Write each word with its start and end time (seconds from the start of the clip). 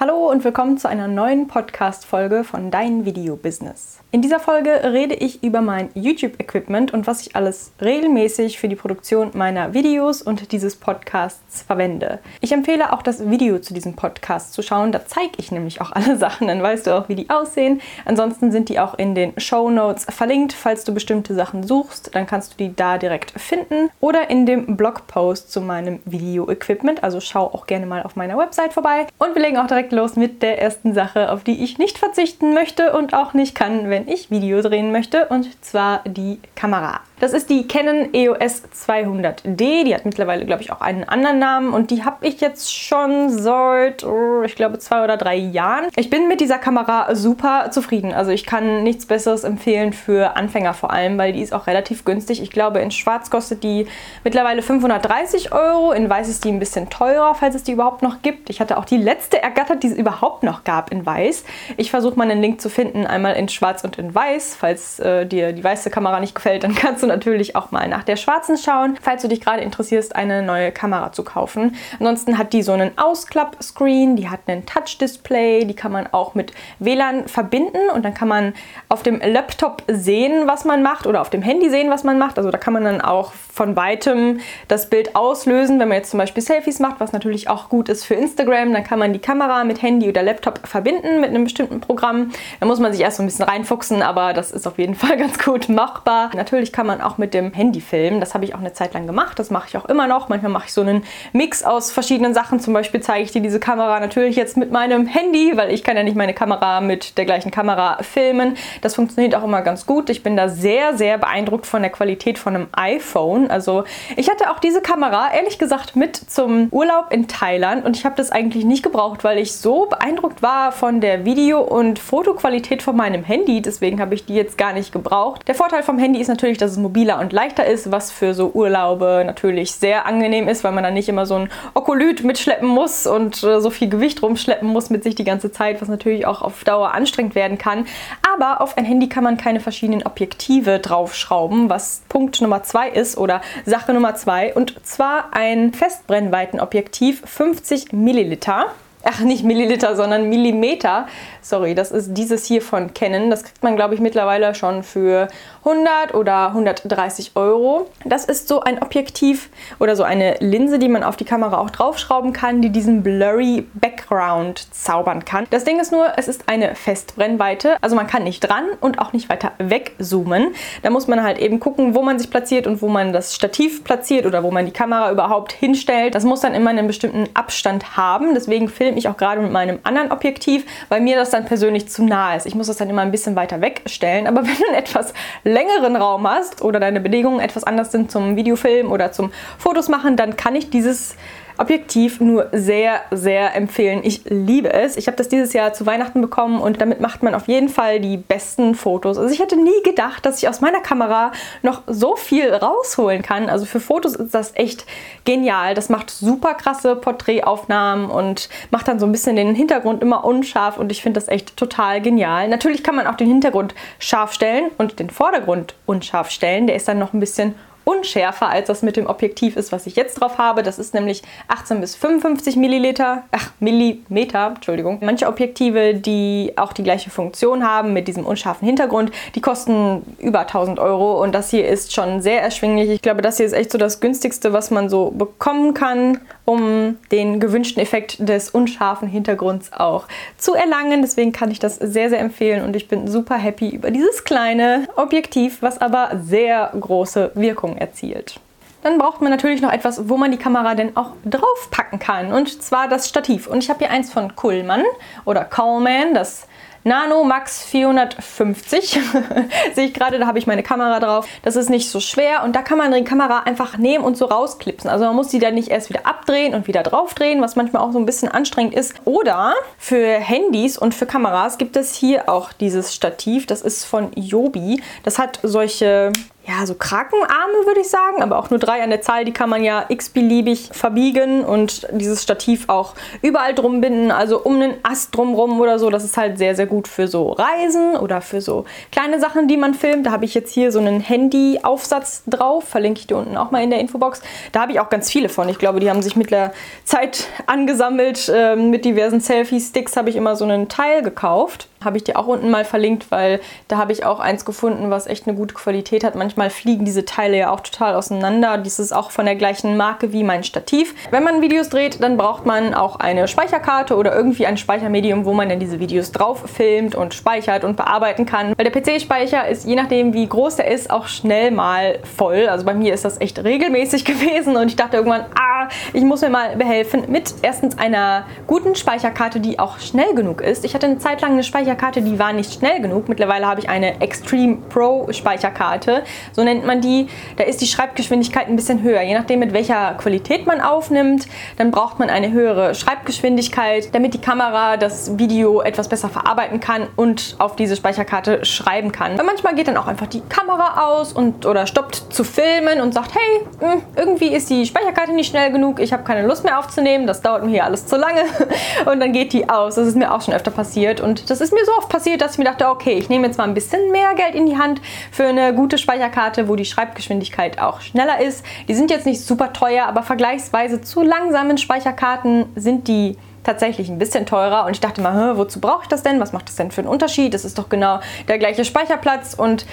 Hallo 0.00 0.30
und 0.30 0.44
willkommen 0.44 0.78
zu 0.78 0.88
einer 0.88 1.08
neuen 1.08 1.48
Podcast-Folge 1.48 2.44
von 2.44 2.70
Dein 2.70 3.04
Video 3.04 3.34
Business. 3.34 3.98
In 4.12 4.22
dieser 4.22 4.38
Folge 4.38 4.70
rede 4.84 5.16
ich 5.16 5.42
über 5.42 5.60
mein 5.60 5.90
YouTube-Equipment 5.94 6.94
und 6.94 7.08
was 7.08 7.26
ich 7.26 7.34
alles 7.34 7.72
regelmäßig 7.82 8.60
für 8.60 8.68
die 8.68 8.76
Produktion 8.76 9.32
meiner 9.34 9.74
Videos 9.74 10.22
und 10.22 10.52
dieses 10.52 10.76
Podcasts 10.76 11.62
verwende. 11.62 12.20
Ich 12.40 12.52
empfehle 12.52 12.92
auch 12.92 13.02
das 13.02 13.28
Video 13.28 13.58
zu 13.58 13.74
diesem 13.74 13.96
Podcast 13.96 14.52
zu 14.52 14.62
schauen. 14.62 14.92
Da 14.92 15.04
zeige 15.04 15.32
ich 15.38 15.50
nämlich 15.50 15.80
auch 15.80 15.90
alle 15.90 16.16
Sachen, 16.16 16.46
dann 16.46 16.62
weißt 16.62 16.86
du 16.86 16.96
auch, 16.96 17.08
wie 17.08 17.16
die 17.16 17.28
aussehen. 17.28 17.80
Ansonsten 18.04 18.52
sind 18.52 18.68
die 18.68 18.78
auch 18.78 18.94
in 18.94 19.16
den 19.16 19.32
Show 19.40 19.68
Notes 19.68 20.06
verlinkt. 20.08 20.52
Falls 20.52 20.84
du 20.84 20.94
bestimmte 20.94 21.34
Sachen 21.34 21.64
suchst, 21.64 22.14
dann 22.14 22.26
kannst 22.26 22.52
du 22.52 22.56
die 22.58 22.76
da 22.76 22.98
direkt 22.98 23.32
finden 23.32 23.90
oder 23.98 24.30
in 24.30 24.46
dem 24.46 24.76
Blogpost 24.76 25.50
zu 25.50 25.60
meinem 25.60 25.98
Video-Equipment. 26.04 27.02
Also 27.02 27.18
schau 27.20 27.46
auch 27.46 27.66
gerne 27.66 27.84
mal 27.84 28.04
auf 28.04 28.14
meiner 28.14 28.38
Website 28.38 28.72
vorbei. 28.72 29.08
Und 29.18 29.34
wir 29.34 29.42
legen 29.42 29.58
auch 29.58 29.66
direkt 29.66 29.87
los 29.92 30.16
mit 30.16 30.42
der 30.42 30.60
ersten 30.60 30.94
Sache, 30.94 31.30
auf 31.30 31.44
die 31.44 31.62
ich 31.62 31.78
nicht 31.78 31.98
verzichten 31.98 32.54
möchte 32.54 32.92
und 32.92 33.14
auch 33.14 33.34
nicht 33.34 33.54
kann, 33.54 33.90
wenn 33.90 33.98
wenn 33.98 34.08
ich 34.08 34.30
Video 34.30 34.62
drehen 34.62 34.92
möchte, 34.92 35.26
und 35.26 35.64
zwar 35.64 36.02
die 36.06 36.38
Kamera. 36.54 37.00
Das 37.20 37.32
ist 37.32 37.50
die 37.50 37.66
Canon 37.66 38.14
EOS 38.14 38.62
200D. 38.86 39.84
Die 39.84 39.92
hat 39.92 40.04
mittlerweile, 40.04 40.46
glaube 40.46 40.62
ich, 40.62 40.70
auch 40.70 40.80
einen 40.80 41.02
anderen 41.02 41.40
Namen 41.40 41.72
und 41.72 41.90
die 41.90 42.04
habe 42.04 42.24
ich 42.24 42.40
jetzt 42.40 42.72
schon 42.72 43.28
seit, 43.30 44.04
oh, 44.04 44.42
ich 44.44 44.54
glaube, 44.54 44.78
zwei 44.78 45.02
oder 45.02 45.16
drei 45.16 45.34
Jahren. 45.34 45.86
Ich 45.96 46.10
bin 46.10 46.28
mit 46.28 46.40
dieser 46.40 46.58
Kamera 46.58 47.16
super 47.16 47.72
zufrieden. 47.72 48.12
Also 48.12 48.30
ich 48.30 48.46
kann 48.46 48.84
nichts 48.84 49.04
Besseres 49.04 49.42
empfehlen 49.42 49.92
für 49.92 50.36
Anfänger 50.36 50.74
vor 50.74 50.92
allem, 50.92 51.18
weil 51.18 51.32
die 51.32 51.42
ist 51.42 51.52
auch 51.52 51.66
relativ 51.66 52.04
günstig. 52.04 52.40
Ich 52.40 52.52
glaube, 52.52 52.78
in 52.78 52.92
Schwarz 52.92 53.30
kostet 53.30 53.64
die 53.64 53.88
mittlerweile 54.22 54.62
530 54.62 55.52
Euro. 55.52 55.90
In 55.90 56.08
Weiß 56.08 56.28
ist 56.28 56.44
die 56.44 56.50
ein 56.50 56.60
bisschen 56.60 56.88
teurer, 56.88 57.34
falls 57.34 57.56
es 57.56 57.64
die 57.64 57.72
überhaupt 57.72 58.02
noch 58.02 58.22
gibt. 58.22 58.48
Ich 58.48 58.60
hatte 58.60 58.78
auch 58.78 58.84
die 58.84 58.96
letzte 58.96 59.42
ergattert, 59.42 59.82
die 59.82 59.88
es 59.88 59.96
überhaupt 59.96 60.44
noch 60.44 60.62
gab 60.62 60.92
in 60.92 61.04
Weiß. 61.04 61.44
Ich 61.76 61.90
versuche 61.90 62.16
mal 62.16 62.30
einen 62.30 62.40
Link 62.40 62.60
zu 62.60 62.70
finden, 62.70 63.06
einmal 63.06 63.34
in 63.34 63.48
Schwarz 63.48 63.82
und 63.82 63.98
in 63.98 64.14
Weiß. 64.14 64.54
Falls 64.54 65.00
äh, 65.00 65.26
dir 65.26 65.52
die 65.52 65.64
weiße 65.64 65.90
Kamera 65.90 66.20
nicht 66.20 66.36
gefällt, 66.36 66.62
dann 66.62 66.76
kannst 66.76 67.02
du 67.02 67.07
natürlich 67.08 67.56
auch 67.56 67.70
mal 67.70 67.88
nach 67.88 68.04
der 68.04 68.16
schwarzen 68.16 68.56
schauen, 68.56 68.96
falls 69.02 69.22
du 69.22 69.28
dich 69.28 69.40
gerade 69.40 69.62
interessierst, 69.62 70.14
eine 70.14 70.42
neue 70.42 70.72
Kamera 70.72 71.12
zu 71.12 71.24
kaufen. 71.24 71.76
Ansonsten 71.98 72.38
hat 72.38 72.52
die 72.52 72.62
so 72.62 72.72
einen 72.72 72.96
Ausklapp-Screen, 72.96 74.16
die 74.16 74.28
hat 74.28 74.40
einen 74.46 74.66
Touch-Display, 74.66 75.64
die 75.64 75.74
kann 75.74 75.92
man 75.92 76.06
auch 76.12 76.34
mit 76.34 76.52
WLAN 76.78 77.28
verbinden 77.28 77.90
und 77.94 78.04
dann 78.04 78.14
kann 78.14 78.28
man 78.28 78.54
auf 78.88 79.02
dem 79.02 79.20
Laptop 79.20 79.82
sehen, 79.88 80.46
was 80.46 80.64
man 80.64 80.82
macht 80.82 81.06
oder 81.06 81.20
auf 81.20 81.30
dem 81.30 81.42
Handy 81.42 81.70
sehen, 81.70 81.90
was 81.90 82.04
man 82.04 82.18
macht. 82.18 82.38
Also 82.38 82.50
da 82.50 82.58
kann 82.58 82.72
man 82.72 82.84
dann 82.84 83.00
auch 83.00 83.32
von 83.32 83.74
weitem 83.74 84.40
das 84.68 84.88
Bild 84.88 85.16
auslösen, 85.16 85.80
wenn 85.80 85.88
man 85.88 85.98
jetzt 85.98 86.10
zum 86.10 86.18
Beispiel 86.18 86.42
Selfies 86.42 86.78
macht, 86.78 87.00
was 87.00 87.12
natürlich 87.12 87.48
auch 87.48 87.68
gut 87.68 87.88
ist 87.88 88.04
für 88.04 88.14
Instagram. 88.14 88.72
Dann 88.72 88.84
kann 88.84 88.98
man 88.98 89.12
die 89.12 89.18
Kamera 89.18 89.64
mit 89.64 89.82
Handy 89.82 90.08
oder 90.08 90.22
Laptop 90.22 90.60
verbinden 90.66 91.20
mit 91.20 91.30
einem 91.30 91.44
bestimmten 91.44 91.80
Programm. 91.80 92.30
Da 92.60 92.66
muss 92.66 92.78
man 92.78 92.92
sich 92.92 93.00
erst 93.00 93.16
so 93.16 93.22
ein 93.22 93.26
bisschen 93.26 93.44
reinfuchsen, 93.44 94.02
aber 94.02 94.32
das 94.32 94.52
ist 94.52 94.66
auf 94.66 94.78
jeden 94.78 94.94
Fall 94.94 95.16
ganz 95.16 95.38
gut 95.38 95.68
machbar. 95.68 96.30
Natürlich 96.34 96.72
kann 96.72 96.86
man 96.86 96.97
man 96.98 97.06
auch 97.06 97.18
mit 97.18 97.34
dem 97.34 97.52
Handy 97.52 97.80
filmen. 97.80 98.20
Das 98.20 98.34
habe 98.34 98.44
ich 98.44 98.54
auch 98.54 98.60
eine 98.60 98.72
Zeit 98.72 98.94
lang 98.94 99.06
gemacht. 99.06 99.38
Das 99.38 99.50
mache 99.50 99.68
ich 99.68 99.76
auch 99.76 99.86
immer 99.86 100.06
noch. 100.06 100.28
Manchmal 100.28 100.52
mache 100.52 100.66
ich 100.66 100.72
so 100.72 100.80
einen 100.80 101.04
Mix 101.32 101.62
aus 101.62 101.90
verschiedenen 101.90 102.34
Sachen. 102.34 102.60
Zum 102.60 102.74
Beispiel 102.74 103.00
zeige 103.00 103.24
ich 103.24 103.32
dir 103.32 103.40
diese 103.40 103.60
Kamera 103.60 104.00
natürlich 104.00 104.36
jetzt 104.36 104.56
mit 104.56 104.70
meinem 104.70 105.06
Handy, 105.06 105.52
weil 105.56 105.72
ich 105.72 105.84
kann 105.84 105.96
ja 105.96 106.02
nicht 106.02 106.16
meine 106.16 106.34
Kamera 106.34 106.80
mit 106.80 107.16
der 107.18 107.24
gleichen 107.24 107.50
Kamera 107.50 108.02
filmen. 108.02 108.56
Das 108.80 108.94
funktioniert 108.94 109.34
auch 109.34 109.44
immer 109.44 109.62
ganz 109.62 109.86
gut. 109.86 110.10
Ich 110.10 110.22
bin 110.22 110.36
da 110.36 110.48
sehr, 110.48 110.96
sehr 110.96 111.18
beeindruckt 111.18 111.66
von 111.66 111.82
der 111.82 111.90
Qualität 111.90 112.38
von 112.38 112.54
einem 112.54 112.68
iPhone. 112.72 113.50
Also 113.50 113.84
ich 114.16 114.28
hatte 114.30 114.50
auch 114.50 114.58
diese 114.58 114.80
Kamera 114.80 115.32
ehrlich 115.34 115.58
gesagt 115.58 115.96
mit 115.96 116.16
zum 116.16 116.68
Urlaub 116.70 117.12
in 117.12 117.28
Thailand 117.28 117.84
und 117.84 117.96
ich 117.96 118.04
habe 118.04 118.16
das 118.16 118.30
eigentlich 118.30 118.64
nicht 118.64 118.82
gebraucht, 118.82 119.24
weil 119.24 119.38
ich 119.38 119.52
so 119.52 119.86
beeindruckt 119.86 120.42
war 120.42 120.72
von 120.72 121.00
der 121.00 121.24
Video- 121.24 121.60
und 121.60 121.98
Fotoqualität 121.98 122.82
von 122.82 122.96
meinem 122.96 123.24
Handy. 123.24 123.62
Deswegen 123.62 124.00
habe 124.00 124.14
ich 124.14 124.24
die 124.24 124.34
jetzt 124.34 124.58
gar 124.58 124.72
nicht 124.72 124.92
gebraucht. 124.92 125.46
Der 125.46 125.54
Vorteil 125.54 125.82
vom 125.82 125.98
Handy 125.98 126.20
ist 126.20 126.28
natürlich, 126.28 126.58
dass 126.58 126.72
es 126.72 126.76
mobiler 126.88 127.18
und 127.20 127.32
leichter 127.32 127.66
ist, 127.66 127.92
was 127.92 128.10
für 128.10 128.32
so 128.32 128.50
Urlaube 128.52 129.22
natürlich 129.26 129.72
sehr 129.72 130.06
angenehm 130.06 130.48
ist, 130.48 130.64
weil 130.64 130.72
man 130.72 130.84
dann 130.84 130.94
nicht 130.94 131.08
immer 131.08 131.26
so 131.26 131.34
ein 131.34 131.50
Okolyt 131.74 132.24
mitschleppen 132.24 132.66
muss 132.66 133.06
und 133.06 133.42
äh, 133.42 133.60
so 133.60 133.70
viel 133.70 133.88
Gewicht 133.88 134.22
rumschleppen 134.22 134.68
muss 134.68 134.88
mit 134.88 135.04
sich 135.04 135.14
die 135.14 135.24
ganze 135.24 135.52
Zeit, 135.52 135.80
was 135.82 135.88
natürlich 135.88 136.26
auch 136.26 136.40
auf 136.40 136.64
Dauer 136.64 136.92
anstrengend 136.92 137.34
werden 137.34 137.58
kann. 137.58 137.86
Aber 138.34 138.60
auf 138.62 138.78
ein 138.78 138.84
Handy 138.84 139.08
kann 139.08 139.24
man 139.24 139.36
keine 139.36 139.60
verschiedenen 139.60 140.04
Objektive 140.04 140.78
draufschrauben, 140.78 141.68
was 141.68 142.02
Punkt 142.08 142.40
Nummer 142.40 142.62
zwei 142.62 142.88
ist 142.88 143.18
oder 143.18 143.42
Sache 143.66 143.92
Nummer 143.92 144.14
zwei. 144.14 144.54
Und 144.54 144.74
zwar 144.86 145.28
ein 145.32 145.74
Festbrennweitenobjektiv 145.74 147.22
50 147.26 147.92
Milliliter 147.92 148.66
ach 149.08 149.20
nicht 149.20 149.44
Milliliter, 149.44 149.96
sondern 149.96 150.28
Millimeter. 150.28 151.06
Sorry, 151.40 151.74
das 151.74 151.90
ist 151.90 152.14
dieses 152.14 152.44
hier 152.44 152.60
von 152.60 152.92
Canon. 152.92 153.30
Das 153.30 153.42
kriegt 153.42 153.62
man, 153.62 153.76
glaube 153.76 153.94
ich, 153.94 154.00
mittlerweile 154.00 154.54
schon 154.54 154.82
für 154.82 155.28
100 155.64 156.14
oder 156.14 156.48
130 156.48 157.32
Euro. 157.34 157.88
Das 158.04 158.24
ist 158.26 158.48
so 158.48 158.60
ein 158.60 158.82
Objektiv 158.82 159.48
oder 159.78 159.96
so 159.96 160.02
eine 160.02 160.36
Linse, 160.40 160.78
die 160.78 160.88
man 160.88 161.02
auf 161.02 161.16
die 161.16 161.24
Kamera 161.24 161.58
auch 161.58 161.70
draufschrauben 161.70 162.32
kann, 162.32 162.60
die 162.60 162.70
diesen 162.70 163.02
blurry 163.02 163.66
Background 163.74 164.74
zaubern 164.74 165.24
kann. 165.24 165.46
Das 165.50 165.64
Ding 165.64 165.80
ist 165.80 165.90
nur, 165.90 166.12
es 166.16 166.28
ist 166.28 166.48
eine 166.48 166.74
Festbrennweite, 166.74 167.76
also 167.80 167.96
man 167.96 168.06
kann 168.06 168.24
nicht 168.24 168.40
dran 168.40 168.64
und 168.80 168.98
auch 168.98 169.12
nicht 169.12 169.28
weiter 169.28 169.52
wegzoomen. 169.58 170.54
Da 170.82 170.90
muss 170.90 171.08
man 171.08 171.22
halt 171.22 171.38
eben 171.38 171.60
gucken, 171.60 171.94
wo 171.94 172.02
man 172.02 172.18
sich 172.18 172.30
platziert 172.30 172.66
und 172.66 172.82
wo 172.82 172.88
man 172.88 173.12
das 173.12 173.34
Stativ 173.34 173.84
platziert 173.84 174.26
oder 174.26 174.42
wo 174.42 174.50
man 174.50 174.66
die 174.66 174.72
Kamera 174.72 175.10
überhaupt 175.10 175.52
hinstellt. 175.52 176.14
Das 176.14 176.24
muss 176.24 176.40
dann 176.40 176.54
immer 176.54 176.70
einen 176.70 176.86
bestimmten 176.86 177.28
Abstand 177.34 177.96
haben. 177.96 178.34
Deswegen 178.34 178.68
filme 178.68 178.97
ich 178.98 179.08
auch 179.08 179.16
gerade 179.16 179.40
mit 179.40 179.52
meinem 179.52 179.78
anderen 179.82 180.12
Objektiv, 180.12 180.64
weil 180.88 181.00
mir 181.00 181.16
das 181.16 181.30
dann 181.30 181.44
persönlich 181.44 181.88
zu 181.88 182.04
nah 182.04 182.34
ist. 182.34 182.46
Ich 182.46 182.54
muss 182.54 182.66
das 182.66 182.76
dann 182.76 182.90
immer 182.90 183.02
ein 183.02 183.10
bisschen 183.10 183.36
weiter 183.36 183.60
wegstellen. 183.60 184.26
Aber 184.26 184.42
wenn 184.46 184.56
du 184.56 184.66
einen 184.66 184.76
etwas 184.76 185.14
längeren 185.44 185.96
Raum 185.96 186.28
hast 186.28 186.62
oder 186.62 186.80
deine 186.80 187.00
Bedingungen 187.00 187.40
etwas 187.40 187.64
anders 187.64 187.92
sind 187.92 188.10
zum 188.10 188.36
Videofilm 188.36 188.90
oder 188.90 189.12
zum 189.12 189.32
Fotos 189.58 189.88
machen, 189.88 190.16
dann 190.16 190.36
kann 190.36 190.56
ich 190.56 190.70
dieses 190.70 191.16
Objektiv 191.58 192.20
nur 192.20 192.48
sehr, 192.52 193.00
sehr 193.10 193.56
empfehlen. 193.56 194.00
Ich 194.04 194.22
liebe 194.26 194.72
es. 194.72 194.96
Ich 194.96 195.08
habe 195.08 195.16
das 195.16 195.28
dieses 195.28 195.52
Jahr 195.52 195.72
zu 195.72 195.86
Weihnachten 195.86 196.20
bekommen 196.20 196.60
und 196.60 196.80
damit 196.80 197.00
macht 197.00 197.24
man 197.24 197.34
auf 197.34 197.48
jeden 197.48 197.68
Fall 197.68 197.98
die 197.98 198.16
besten 198.16 198.76
Fotos. 198.76 199.18
Also 199.18 199.34
ich 199.34 199.40
hätte 199.40 199.56
nie 199.60 199.82
gedacht, 199.84 200.24
dass 200.24 200.38
ich 200.38 200.48
aus 200.48 200.60
meiner 200.60 200.80
Kamera 200.80 201.32
noch 201.62 201.82
so 201.88 202.14
viel 202.14 202.54
rausholen 202.54 203.22
kann. 203.22 203.48
Also 203.48 203.66
für 203.66 203.80
Fotos 203.80 204.14
ist 204.14 204.34
das 204.34 204.52
echt 204.54 204.86
genial. 205.24 205.74
Das 205.74 205.88
macht 205.88 206.10
super 206.10 206.54
krasse 206.54 206.94
Porträtaufnahmen 206.94 208.08
und 208.08 208.48
macht 208.70 208.86
dann 208.86 209.00
so 209.00 209.06
ein 209.06 209.12
bisschen 209.12 209.34
den 209.34 209.56
Hintergrund 209.56 210.00
immer 210.00 210.24
unscharf 210.24 210.78
und 210.78 210.92
ich 210.92 211.02
finde 211.02 211.18
das 211.18 211.28
echt 211.28 211.56
total 211.56 212.00
genial. 212.00 212.48
Natürlich 212.48 212.84
kann 212.84 212.94
man 212.94 213.08
auch 213.08 213.16
den 213.16 213.26
Hintergrund 213.26 213.74
scharf 213.98 214.32
stellen 214.32 214.70
und 214.78 215.00
den 215.00 215.10
Vordergrund 215.10 215.74
unscharf 215.86 216.30
stellen. 216.30 216.68
Der 216.68 216.76
ist 216.76 216.86
dann 216.86 217.00
noch 217.00 217.12
ein 217.12 217.20
bisschen 217.20 217.56
unschärfer, 217.88 218.48
als 218.50 218.66
das 218.66 218.82
mit 218.82 218.98
dem 218.98 219.06
Objektiv 219.06 219.56
ist, 219.56 219.72
was 219.72 219.86
ich 219.86 219.96
jetzt 219.96 220.20
drauf 220.20 220.36
habe. 220.36 220.62
Das 220.62 220.78
ist 220.78 220.92
nämlich 220.92 221.22
18 221.48 221.80
bis 221.80 221.96
55 221.96 222.56
Milliliter, 222.56 223.24
ach, 223.30 223.50
Millimeter, 223.60 224.52
Entschuldigung. 224.54 224.98
Manche 225.00 225.26
Objektive, 225.26 225.94
die 225.94 226.52
auch 226.56 226.74
die 226.74 226.82
gleiche 226.82 227.08
Funktion 227.08 227.66
haben 227.66 227.94
mit 227.94 228.06
diesem 228.06 228.26
unscharfen 228.26 228.66
Hintergrund, 228.66 229.10
die 229.34 229.40
kosten 229.40 230.02
über 230.18 230.40
1000 230.40 230.78
Euro 230.78 231.22
und 231.22 231.34
das 231.34 231.48
hier 231.50 231.66
ist 231.66 231.94
schon 231.94 232.20
sehr 232.20 232.42
erschwinglich. 232.42 232.90
Ich 232.90 233.00
glaube, 233.00 233.22
das 233.22 233.38
hier 233.38 233.46
ist 233.46 233.54
echt 233.54 233.72
so 233.72 233.78
das 233.78 234.00
günstigste, 234.00 234.52
was 234.52 234.70
man 234.70 234.90
so 234.90 235.10
bekommen 235.10 235.72
kann, 235.72 236.20
um 236.48 236.96
den 237.12 237.40
gewünschten 237.40 237.82
Effekt 237.82 238.26
des 238.26 238.48
unscharfen 238.48 239.06
Hintergrunds 239.06 239.70
auch 239.74 240.08
zu 240.38 240.54
erlangen. 240.54 241.02
Deswegen 241.02 241.30
kann 241.32 241.50
ich 241.50 241.58
das 241.58 241.76
sehr, 241.76 242.08
sehr 242.08 242.20
empfehlen 242.20 242.64
und 242.64 242.74
ich 242.74 242.88
bin 242.88 243.06
super 243.06 243.36
happy 243.36 243.68
über 243.68 243.90
dieses 243.90 244.24
kleine 244.24 244.88
Objektiv, 244.96 245.60
was 245.60 245.78
aber 245.78 246.12
sehr 246.24 246.72
große 246.80 247.32
Wirkung 247.34 247.76
erzielt. 247.76 248.40
Dann 248.82 248.96
braucht 248.96 249.20
man 249.20 249.30
natürlich 249.30 249.60
noch 249.60 249.72
etwas, 249.72 250.08
wo 250.08 250.16
man 250.16 250.30
die 250.30 250.38
Kamera 250.38 250.74
denn 250.74 250.96
auch 250.96 251.10
draufpacken 251.26 251.98
kann. 251.98 252.32
Und 252.32 252.62
zwar 252.62 252.88
das 252.88 253.10
Stativ. 253.10 253.46
Und 253.46 253.62
ich 253.62 253.68
habe 253.68 253.80
hier 253.80 253.90
eins 253.90 254.10
von 254.10 254.34
Kullmann 254.34 254.84
oder 255.26 255.44
Coleman, 255.44 256.14
das 256.14 256.47
Nano 256.88 257.22
Max 257.22 257.62
450. 257.64 258.98
Sehe 259.74 259.86
ich 259.86 259.92
gerade, 259.94 260.18
da 260.18 260.26
habe 260.26 260.38
ich 260.38 260.46
meine 260.46 260.62
Kamera 260.62 260.98
drauf. 261.00 261.28
Das 261.42 261.54
ist 261.54 261.68
nicht 261.68 261.90
so 261.90 262.00
schwer 262.00 262.42
und 262.44 262.56
da 262.56 262.62
kann 262.62 262.78
man 262.78 262.92
die 262.92 263.04
Kamera 263.04 263.40
einfach 263.40 263.76
nehmen 263.76 264.02
und 264.04 264.16
so 264.16 264.24
rausklipsen. 264.24 264.88
Also 264.88 265.04
man 265.04 265.14
muss 265.14 265.28
die 265.28 265.38
dann 265.38 265.54
nicht 265.54 265.68
erst 265.68 265.90
wieder 265.90 266.06
abdrehen 266.06 266.54
und 266.54 266.66
wieder 266.66 266.82
draufdrehen, 266.82 267.42
was 267.42 267.56
manchmal 267.56 267.82
auch 267.82 267.92
so 267.92 267.98
ein 267.98 268.06
bisschen 268.06 268.30
anstrengend 268.30 268.74
ist. 268.74 268.94
Oder 269.04 269.54
für 269.76 270.18
Handys 270.18 270.78
und 270.78 270.94
für 270.94 271.04
Kameras 271.04 271.58
gibt 271.58 271.76
es 271.76 271.94
hier 271.94 272.28
auch 272.28 272.54
dieses 272.54 272.94
Stativ. 272.94 273.44
Das 273.44 273.60
ist 273.60 273.84
von 273.84 274.10
Jobi. 274.14 274.82
Das 275.02 275.18
hat 275.18 275.40
solche 275.42 276.12
ja, 276.48 276.64
so 276.64 276.74
Krakenarme 276.74 277.66
würde 277.66 277.80
ich 277.80 277.90
sagen, 277.90 278.22
aber 278.22 278.38
auch 278.38 278.48
nur 278.48 278.58
drei 278.58 278.82
an 278.82 278.88
der 278.88 279.02
Zahl. 279.02 279.26
Die 279.26 279.32
kann 279.32 279.50
man 279.50 279.62
ja 279.62 279.84
x-beliebig 279.88 280.70
verbiegen 280.72 281.44
und 281.44 281.86
dieses 281.92 282.22
Stativ 282.22 282.70
auch 282.70 282.94
überall 283.20 283.54
drum 283.54 283.82
binden, 283.82 284.10
also 284.10 284.40
um 284.42 284.54
einen 284.54 284.74
Ast 284.82 285.14
drumrum 285.14 285.60
oder 285.60 285.78
so. 285.78 285.90
Das 285.90 286.04
ist 286.04 286.16
halt 286.16 286.38
sehr, 286.38 286.54
sehr 286.54 286.64
gut 286.64 286.88
für 286.88 287.06
so 287.06 287.32
Reisen 287.32 287.96
oder 287.96 288.22
für 288.22 288.40
so 288.40 288.64
kleine 288.90 289.20
Sachen, 289.20 289.46
die 289.46 289.58
man 289.58 289.74
filmt. 289.74 290.06
Da 290.06 290.10
habe 290.10 290.24
ich 290.24 290.32
jetzt 290.32 290.54
hier 290.54 290.72
so 290.72 290.78
einen 290.78 291.00
Handy-Aufsatz 291.00 292.22
drauf, 292.26 292.64
verlinke 292.64 293.00
ich 293.00 293.06
dir 293.06 293.18
unten 293.18 293.36
auch 293.36 293.50
mal 293.50 293.62
in 293.62 293.68
der 293.68 293.80
Infobox. 293.80 294.22
Da 294.52 294.62
habe 294.62 294.72
ich 294.72 294.80
auch 294.80 294.88
ganz 294.88 295.12
viele 295.12 295.28
von. 295.28 295.50
Ich 295.50 295.58
glaube, 295.58 295.80
die 295.80 295.90
haben 295.90 296.00
sich 296.00 296.16
mit 296.16 296.30
der 296.30 296.54
Zeit 296.84 297.26
angesammelt. 297.46 298.32
Ähm, 298.34 298.70
mit 298.70 298.86
diversen 298.86 299.20
Selfie-Sticks 299.20 299.98
habe 299.98 300.08
ich 300.08 300.16
immer 300.16 300.34
so 300.34 300.44
einen 300.44 300.70
Teil 300.70 301.02
gekauft. 301.02 301.68
Habe 301.84 301.96
ich 301.96 302.04
dir 302.04 302.18
auch 302.18 302.26
unten 302.26 302.50
mal 302.50 302.64
verlinkt, 302.64 303.10
weil 303.10 303.40
da 303.68 303.78
habe 303.78 303.92
ich 303.92 304.04
auch 304.04 304.18
eins 304.20 304.44
gefunden, 304.44 304.90
was 304.90 305.06
echt 305.06 305.28
eine 305.28 305.36
gute 305.36 305.54
Qualität 305.54 306.02
hat. 306.02 306.16
Manchmal 306.16 306.50
fliegen 306.50 306.84
diese 306.84 307.04
Teile 307.04 307.38
ja 307.38 307.50
auch 307.50 307.60
total 307.60 307.94
auseinander. 307.94 308.58
Dies 308.58 308.78
ist 308.78 308.92
auch 308.92 309.10
von 309.10 309.26
der 309.26 309.36
gleichen 309.36 309.76
Marke 309.76 310.12
wie 310.12 310.24
mein 310.24 310.42
Stativ. 310.42 310.94
Wenn 311.10 311.22
man 311.22 311.40
Videos 311.40 311.68
dreht, 311.68 312.02
dann 312.02 312.16
braucht 312.16 312.46
man 312.46 312.74
auch 312.74 312.96
eine 312.96 313.28
Speicherkarte 313.28 313.96
oder 313.96 314.14
irgendwie 314.14 314.46
ein 314.46 314.56
Speichermedium, 314.56 315.24
wo 315.24 315.32
man 315.32 315.48
dann 315.48 315.60
diese 315.60 315.78
Videos 315.78 316.10
drauf 316.10 316.42
filmt 316.46 316.94
und 316.94 317.14
speichert 317.14 317.62
und 317.62 317.76
bearbeiten 317.76 318.26
kann. 318.26 318.54
Weil 318.56 318.68
der 318.68 318.72
PC-Speicher 318.72 319.46
ist, 319.46 319.64
je 319.64 319.76
nachdem 319.76 320.12
wie 320.14 320.26
groß 320.26 320.56
der 320.56 320.68
ist, 320.68 320.90
auch 320.90 321.06
schnell 321.06 321.52
mal 321.52 322.00
voll. 322.16 322.48
Also 322.48 322.64
bei 322.64 322.74
mir 322.74 322.92
ist 322.92 323.04
das 323.04 323.20
echt 323.20 323.42
regelmäßig 323.44 324.04
gewesen 324.04 324.56
und 324.56 324.66
ich 324.66 324.76
dachte 324.76 324.96
irgendwann, 324.96 325.26
ah, 325.38 325.68
ich 325.92 326.02
muss 326.02 326.22
mir 326.22 326.30
mal 326.30 326.56
behelfen 326.56 327.04
mit 327.08 327.34
erstens 327.42 327.78
einer 327.78 328.24
guten 328.46 328.74
Speicherkarte, 328.74 329.38
die 329.38 329.58
auch 329.58 329.78
schnell 329.78 330.14
genug 330.14 330.40
ist. 330.40 330.64
Ich 330.64 330.74
hatte 330.74 330.86
eine 330.86 330.98
Zeit 330.98 331.20
lang 331.20 331.32
eine 331.32 331.44
Speicherkarte, 331.44 331.67
Speicherkarte, 331.68 332.00
die 332.00 332.18
war 332.18 332.32
nicht 332.32 332.54
schnell 332.54 332.80
genug. 332.80 333.10
Mittlerweile 333.10 333.46
habe 333.46 333.60
ich 333.60 333.68
eine 333.68 334.00
Extreme 334.00 334.56
Pro 334.70 335.06
Speicherkarte, 335.12 336.02
so 336.32 336.42
nennt 336.42 336.64
man 336.64 336.80
die. 336.80 337.08
Da 337.36 337.44
ist 337.44 337.60
die 337.60 337.66
Schreibgeschwindigkeit 337.66 338.48
ein 338.48 338.56
bisschen 338.56 338.82
höher. 338.82 339.02
Je 339.02 339.12
nachdem, 339.12 339.40
mit 339.40 339.52
welcher 339.52 339.92
Qualität 339.94 340.46
man 340.46 340.62
aufnimmt, 340.62 341.26
dann 341.58 341.70
braucht 341.70 341.98
man 341.98 342.08
eine 342.08 342.32
höhere 342.32 342.74
Schreibgeschwindigkeit, 342.74 343.94
damit 343.94 344.14
die 344.14 344.20
Kamera 344.20 344.78
das 344.78 345.18
Video 345.18 345.60
etwas 345.60 345.90
besser 345.90 346.08
verarbeiten 346.08 346.58
kann 346.58 346.86
und 346.96 347.36
auf 347.38 347.54
diese 347.54 347.76
Speicherkarte 347.76 348.46
schreiben 348.46 348.90
kann. 348.90 349.18
Weil 349.18 349.26
manchmal 349.26 349.54
geht 349.54 349.68
dann 349.68 349.76
auch 349.76 349.88
einfach 349.88 350.06
die 350.06 350.22
Kamera 350.22 350.86
aus 350.86 351.12
und 351.12 351.44
oder 351.44 351.66
stoppt 351.66 352.14
zu 352.14 352.24
filmen 352.24 352.80
und 352.80 352.94
sagt, 352.94 353.14
hey, 353.14 353.46
hm, 353.60 353.82
irgendwie 353.94 354.28
ist 354.28 354.48
die 354.48 354.64
Speicherkarte 354.64 355.12
nicht 355.12 355.28
schnell 355.28 355.52
genug, 355.52 355.80
ich 355.80 355.92
habe 355.92 356.04
keine 356.04 356.26
Lust 356.26 356.44
mehr 356.44 356.58
aufzunehmen, 356.58 357.06
das 357.06 357.20
dauert 357.20 357.44
mir 357.44 357.50
hier 357.50 357.64
alles 357.64 357.84
zu 357.84 357.96
lange 357.96 358.22
und 358.90 359.00
dann 359.00 359.12
geht 359.12 359.34
die 359.34 359.50
aus. 359.50 359.74
Das 359.74 359.86
ist 359.86 359.96
mir 359.96 360.14
auch 360.14 360.22
schon 360.22 360.32
öfter 360.32 360.50
passiert 360.50 361.02
und 361.02 361.28
das 361.28 361.42
ist 361.42 361.52
mir 361.52 361.57
mir 361.58 361.66
so 361.66 361.72
oft 361.76 361.88
passiert, 361.88 362.20
dass 362.20 362.32
ich 362.32 362.38
mir 362.38 362.44
dachte, 362.44 362.68
okay, 362.68 362.92
ich 362.92 363.08
nehme 363.08 363.26
jetzt 363.26 363.38
mal 363.38 363.44
ein 363.44 363.54
bisschen 363.54 363.90
mehr 363.90 364.14
Geld 364.14 364.34
in 364.34 364.46
die 364.46 364.56
Hand 364.56 364.80
für 365.10 365.24
eine 365.24 365.54
gute 365.54 365.78
Speicherkarte, 365.78 366.48
wo 366.48 366.56
die 366.56 366.64
Schreibgeschwindigkeit 366.64 367.60
auch 367.60 367.80
schneller 367.80 368.20
ist. 368.20 368.44
Die 368.68 368.74
sind 368.74 368.90
jetzt 368.90 369.06
nicht 369.06 369.20
super 369.20 369.52
teuer, 369.52 369.86
aber 369.86 370.02
vergleichsweise 370.02 370.80
zu 370.80 371.02
langsamen 371.02 371.58
Speicherkarten 371.58 372.46
sind 372.54 372.88
die 372.88 373.16
tatsächlich 373.44 373.88
ein 373.88 373.98
bisschen 373.98 374.26
teurer 374.26 374.66
und 374.66 374.72
ich 374.72 374.80
dachte 374.80 375.00
mal, 375.00 375.38
wozu 375.38 375.60
brauche 375.60 375.82
ich 375.82 375.88
das 375.88 376.02
denn? 376.02 376.20
Was 376.20 376.32
macht 376.32 376.48
das 376.48 376.56
denn 376.56 376.70
für 376.70 376.82
einen 376.82 376.88
Unterschied? 376.88 377.32
Das 377.32 377.44
ist 377.44 377.58
doch 377.58 377.68
genau 377.68 378.00
der 378.28 378.38
gleiche 378.38 378.64
Speicherplatz 378.64 379.34
und 379.34 379.64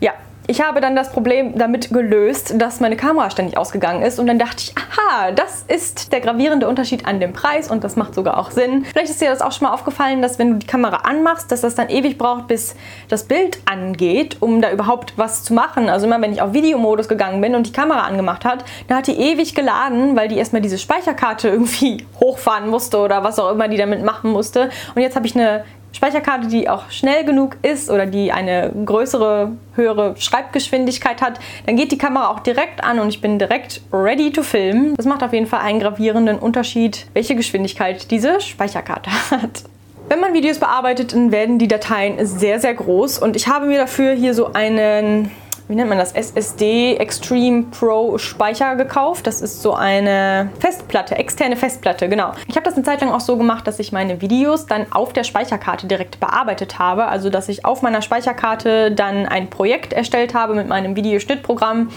ja, 0.00 0.12
ich 0.50 0.60
habe 0.60 0.80
dann 0.80 0.96
das 0.96 1.12
Problem 1.12 1.56
damit 1.56 1.90
gelöst, 1.90 2.54
dass 2.56 2.80
meine 2.80 2.96
Kamera 2.96 3.30
ständig 3.30 3.56
ausgegangen 3.56 4.02
ist 4.02 4.18
und 4.18 4.26
dann 4.26 4.40
dachte 4.40 4.56
ich, 4.58 4.74
aha, 4.76 5.30
das 5.30 5.64
ist 5.68 6.12
der 6.12 6.20
gravierende 6.20 6.66
Unterschied 6.66 7.06
an 7.06 7.20
dem 7.20 7.32
Preis 7.32 7.70
und 7.70 7.84
das 7.84 7.94
macht 7.94 8.16
sogar 8.16 8.36
auch 8.36 8.50
Sinn. 8.50 8.84
Vielleicht 8.84 9.10
ist 9.10 9.20
dir 9.20 9.30
das 9.30 9.42
auch 9.42 9.52
schon 9.52 9.68
mal 9.68 9.74
aufgefallen, 9.74 10.22
dass 10.22 10.40
wenn 10.40 10.50
du 10.50 10.56
die 10.56 10.66
Kamera 10.66 11.08
anmachst, 11.08 11.52
dass 11.52 11.60
das 11.60 11.76
dann 11.76 11.88
ewig 11.88 12.18
braucht, 12.18 12.48
bis 12.48 12.74
das 13.06 13.28
Bild 13.28 13.60
angeht, 13.64 14.38
um 14.40 14.60
da 14.60 14.72
überhaupt 14.72 15.12
was 15.14 15.44
zu 15.44 15.54
machen. 15.54 15.88
Also 15.88 16.06
immer 16.06 16.20
wenn 16.20 16.32
ich 16.32 16.42
auf 16.42 16.52
Videomodus 16.52 17.06
gegangen 17.06 17.40
bin 17.40 17.54
und 17.54 17.68
die 17.68 17.72
Kamera 17.72 18.00
angemacht 18.00 18.44
hat, 18.44 18.64
dann 18.88 18.98
hat 18.98 19.06
die 19.06 19.20
ewig 19.20 19.54
geladen, 19.54 20.16
weil 20.16 20.26
die 20.26 20.36
erstmal 20.36 20.62
diese 20.62 20.78
Speicherkarte 20.78 21.48
irgendwie 21.60 22.04
hochfahren 22.18 22.68
musste 22.68 22.98
oder 22.98 23.22
was 23.22 23.38
auch 23.38 23.52
immer 23.52 23.68
die 23.68 23.76
damit 23.76 24.02
machen 24.04 24.32
musste. 24.32 24.70
Und 24.96 25.02
jetzt 25.02 25.14
habe 25.14 25.28
ich 25.28 25.36
eine 25.36 25.62
Speicherkarte, 25.92 26.46
die 26.46 26.68
auch 26.68 26.90
schnell 26.90 27.24
genug 27.24 27.56
ist 27.62 27.90
oder 27.90 28.06
die 28.06 28.32
eine 28.32 28.72
größere, 28.84 29.52
höhere 29.74 30.14
Schreibgeschwindigkeit 30.18 31.20
hat, 31.20 31.40
dann 31.66 31.76
geht 31.76 31.92
die 31.92 31.98
Kamera 31.98 32.28
auch 32.28 32.40
direkt 32.40 32.84
an 32.84 33.00
und 33.00 33.08
ich 33.08 33.20
bin 33.20 33.38
direkt 33.38 33.82
ready 33.92 34.32
to 34.32 34.42
film. 34.42 34.94
Das 34.96 35.06
macht 35.06 35.22
auf 35.22 35.32
jeden 35.32 35.46
Fall 35.46 35.60
einen 35.60 35.80
gravierenden 35.80 36.38
Unterschied, 36.38 37.06
welche 37.12 37.34
Geschwindigkeit 37.34 38.10
diese 38.10 38.40
Speicherkarte 38.40 39.10
hat. 39.30 39.64
Wenn 40.08 40.20
man 40.20 40.34
Videos 40.34 40.58
bearbeitet, 40.58 41.12
dann 41.12 41.30
werden 41.30 41.58
die 41.58 41.68
Dateien 41.68 42.24
sehr, 42.26 42.58
sehr 42.58 42.74
groß 42.74 43.18
und 43.18 43.36
ich 43.36 43.46
habe 43.46 43.66
mir 43.66 43.78
dafür 43.78 44.12
hier 44.12 44.34
so 44.34 44.52
einen 44.52 45.30
wie 45.70 45.76
nennt 45.76 45.88
man 45.88 45.98
das, 45.98 46.10
SSD 46.12 46.96
Extreme 46.96 47.66
Pro 47.70 48.18
Speicher 48.18 48.74
gekauft. 48.74 49.28
Das 49.28 49.40
ist 49.40 49.62
so 49.62 49.72
eine 49.72 50.50
Festplatte, 50.58 51.14
externe 51.14 51.54
Festplatte, 51.54 52.08
genau. 52.08 52.32
Ich 52.48 52.56
habe 52.56 52.64
das 52.64 52.74
eine 52.74 52.82
Zeit 52.82 53.00
lang 53.00 53.12
auch 53.12 53.20
so 53.20 53.36
gemacht, 53.36 53.68
dass 53.68 53.78
ich 53.78 53.92
meine 53.92 54.20
Videos 54.20 54.66
dann 54.66 54.90
auf 54.90 55.12
der 55.12 55.22
Speicherkarte 55.22 55.86
direkt 55.86 56.18
bearbeitet 56.18 56.80
habe. 56.80 57.06
Also 57.06 57.30
dass 57.30 57.48
ich 57.48 57.64
auf 57.64 57.82
meiner 57.82 58.02
Speicherkarte 58.02 58.90
dann 58.90 59.26
ein 59.26 59.48
Projekt 59.48 59.92
erstellt 59.92 60.34
habe 60.34 60.54
mit 60.54 60.66
meinem 60.66 60.96
Videoschnittprogramm 60.96 61.90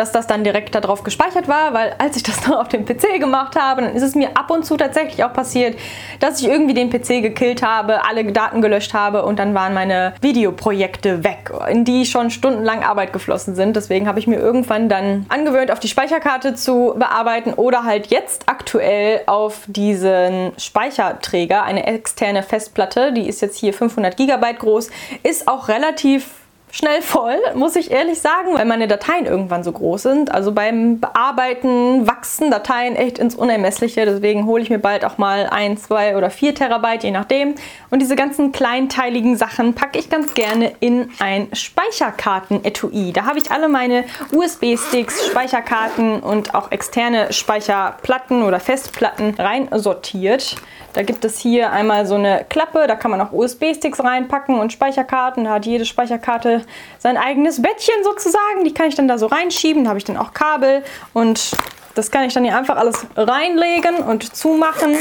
dass 0.00 0.12
das 0.12 0.26
dann 0.26 0.44
direkt 0.44 0.74
darauf 0.74 1.04
gespeichert 1.04 1.46
war, 1.46 1.74
weil 1.74 1.94
als 1.98 2.16
ich 2.16 2.22
das 2.22 2.46
noch 2.48 2.58
auf 2.60 2.68
dem 2.68 2.86
PC 2.86 3.20
gemacht 3.20 3.54
habe, 3.54 3.82
dann 3.82 3.94
ist 3.94 4.02
es 4.02 4.14
mir 4.14 4.30
ab 4.34 4.50
und 4.50 4.64
zu 4.64 4.78
tatsächlich 4.78 5.22
auch 5.24 5.34
passiert, 5.34 5.78
dass 6.20 6.40
ich 6.40 6.48
irgendwie 6.48 6.72
den 6.72 6.88
PC 6.88 7.22
gekillt 7.22 7.62
habe, 7.62 8.02
alle 8.06 8.24
Daten 8.24 8.62
gelöscht 8.62 8.94
habe 8.94 9.24
und 9.24 9.38
dann 9.38 9.54
waren 9.54 9.74
meine 9.74 10.14
Videoprojekte 10.22 11.22
weg, 11.22 11.52
in 11.68 11.84
die 11.84 12.06
schon 12.06 12.30
stundenlang 12.30 12.82
Arbeit 12.82 13.12
geflossen 13.12 13.54
sind. 13.54 13.76
Deswegen 13.76 14.08
habe 14.08 14.18
ich 14.18 14.26
mir 14.26 14.38
irgendwann 14.38 14.88
dann 14.88 15.26
angewöhnt, 15.28 15.70
auf 15.70 15.80
die 15.80 15.88
Speicherkarte 15.88 16.54
zu 16.54 16.94
bearbeiten 16.96 17.52
oder 17.52 17.84
halt 17.84 18.06
jetzt 18.06 18.44
aktuell 18.46 19.20
auf 19.26 19.64
diesen 19.66 20.52
Speicherträger, 20.56 21.62
eine 21.64 21.86
externe 21.86 22.42
Festplatte, 22.42 23.12
die 23.12 23.28
ist 23.28 23.42
jetzt 23.42 23.58
hier 23.58 23.74
500 23.74 24.16
GB 24.16 24.54
groß, 24.54 24.88
ist 25.22 25.46
auch 25.46 25.68
relativ 25.68 26.39
schnell 26.72 27.02
voll, 27.02 27.36
muss 27.54 27.76
ich 27.76 27.90
ehrlich 27.90 28.20
sagen, 28.20 28.54
weil 28.54 28.64
meine 28.64 28.88
Dateien 28.88 29.26
irgendwann 29.26 29.64
so 29.64 29.72
groß 29.72 30.02
sind. 30.02 30.32
Also 30.32 30.52
beim 30.52 31.00
Bearbeiten 31.00 32.06
wachsen 32.06 32.50
Dateien 32.50 32.96
echt 32.96 33.18
ins 33.18 33.34
Unermessliche. 33.34 34.04
Deswegen 34.04 34.46
hole 34.46 34.62
ich 34.62 34.70
mir 34.70 34.78
bald 34.78 35.04
auch 35.04 35.18
mal 35.18 35.46
ein, 35.50 35.76
zwei 35.76 36.16
oder 36.16 36.30
vier 36.30 36.54
Terabyte, 36.54 37.04
je 37.04 37.10
nachdem. 37.10 37.54
Und 37.90 38.00
diese 38.00 38.16
ganzen 38.16 38.52
kleinteiligen 38.52 39.36
Sachen 39.36 39.74
packe 39.74 39.98
ich 39.98 40.10
ganz 40.10 40.34
gerne 40.34 40.72
in 40.80 41.10
ein 41.18 41.48
Speicherkarten-Etui. 41.52 43.12
Da 43.12 43.24
habe 43.24 43.38
ich 43.38 43.50
alle 43.50 43.68
meine 43.68 44.04
USB-Sticks, 44.32 45.26
Speicherkarten 45.26 46.20
und 46.20 46.54
auch 46.54 46.70
externe 46.70 47.32
Speicherplatten 47.32 48.42
oder 48.42 48.60
Festplatten 48.60 49.34
rein 49.38 49.68
sortiert. 49.72 50.56
Da 50.92 51.02
gibt 51.02 51.24
es 51.24 51.38
hier 51.38 51.70
einmal 51.70 52.04
so 52.06 52.16
eine 52.16 52.44
Klappe, 52.48 52.86
da 52.88 52.96
kann 52.96 53.12
man 53.12 53.20
auch 53.20 53.32
USB-Sticks 53.32 54.02
reinpacken 54.02 54.58
und 54.58 54.72
Speicherkarten. 54.72 55.44
Da 55.44 55.50
hat 55.50 55.66
jede 55.66 55.84
Speicherkarte 55.84 56.59
sein 56.98 57.16
eigenes 57.16 57.62
Bettchen 57.62 58.02
sozusagen. 58.02 58.64
Die 58.64 58.74
kann 58.74 58.88
ich 58.88 58.94
dann 58.94 59.08
da 59.08 59.18
so 59.18 59.26
reinschieben. 59.26 59.84
Da 59.84 59.90
habe 59.90 59.98
ich 59.98 60.04
dann 60.04 60.16
auch 60.16 60.32
Kabel 60.32 60.82
und 61.12 61.52
das 61.94 62.10
kann 62.10 62.24
ich 62.24 62.34
dann 62.34 62.44
hier 62.44 62.56
einfach 62.56 62.76
alles 62.76 63.06
reinlegen 63.16 63.96
und 63.96 64.34
zumachen. 64.34 64.96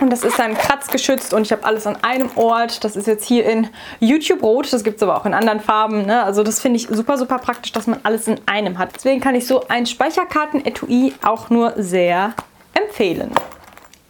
Und 0.00 0.10
das 0.10 0.24
ist 0.24 0.38
dann 0.38 0.54
kratzgeschützt 0.54 1.32
und 1.34 1.42
ich 1.42 1.52
habe 1.52 1.64
alles 1.64 1.86
an 1.86 1.96
einem 2.02 2.30
Ort. 2.36 2.82
Das 2.82 2.96
ist 2.96 3.06
jetzt 3.06 3.24
hier 3.24 3.46
in 3.46 3.68
YouTube 4.00 4.42
Rot, 4.42 4.72
das 4.72 4.82
gibt 4.82 4.96
es 4.96 5.02
aber 5.02 5.16
auch 5.16 5.24
in 5.24 5.34
anderen 5.34 5.60
Farben. 5.60 6.06
Ne? 6.06 6.22
Also 6.22 6.42
das 6.42 6.60
finde 6.60 6.78
ich 6.78 6.88
super, 6.88 7.16
super 7.16 7.38
praktisch, 7.38 7.72
dass 7.72 7.86
man 7.86 8.00
alles 8.02 8.26
in 8.26 8.40
einem 8.46 8.78
hat. 8.78 8.90
Deswegen 8.94 9.20
kann 9.20 9.34
ich 9.34 9.46
so 9.46 9.68
ein 9.68 9.86
Speicherkarten-Etui 9.86 11.14
auch 11.22 11.50
nur 11.50 11.74
sehr 11.76 12.34
empfehlen. 12.74 13.30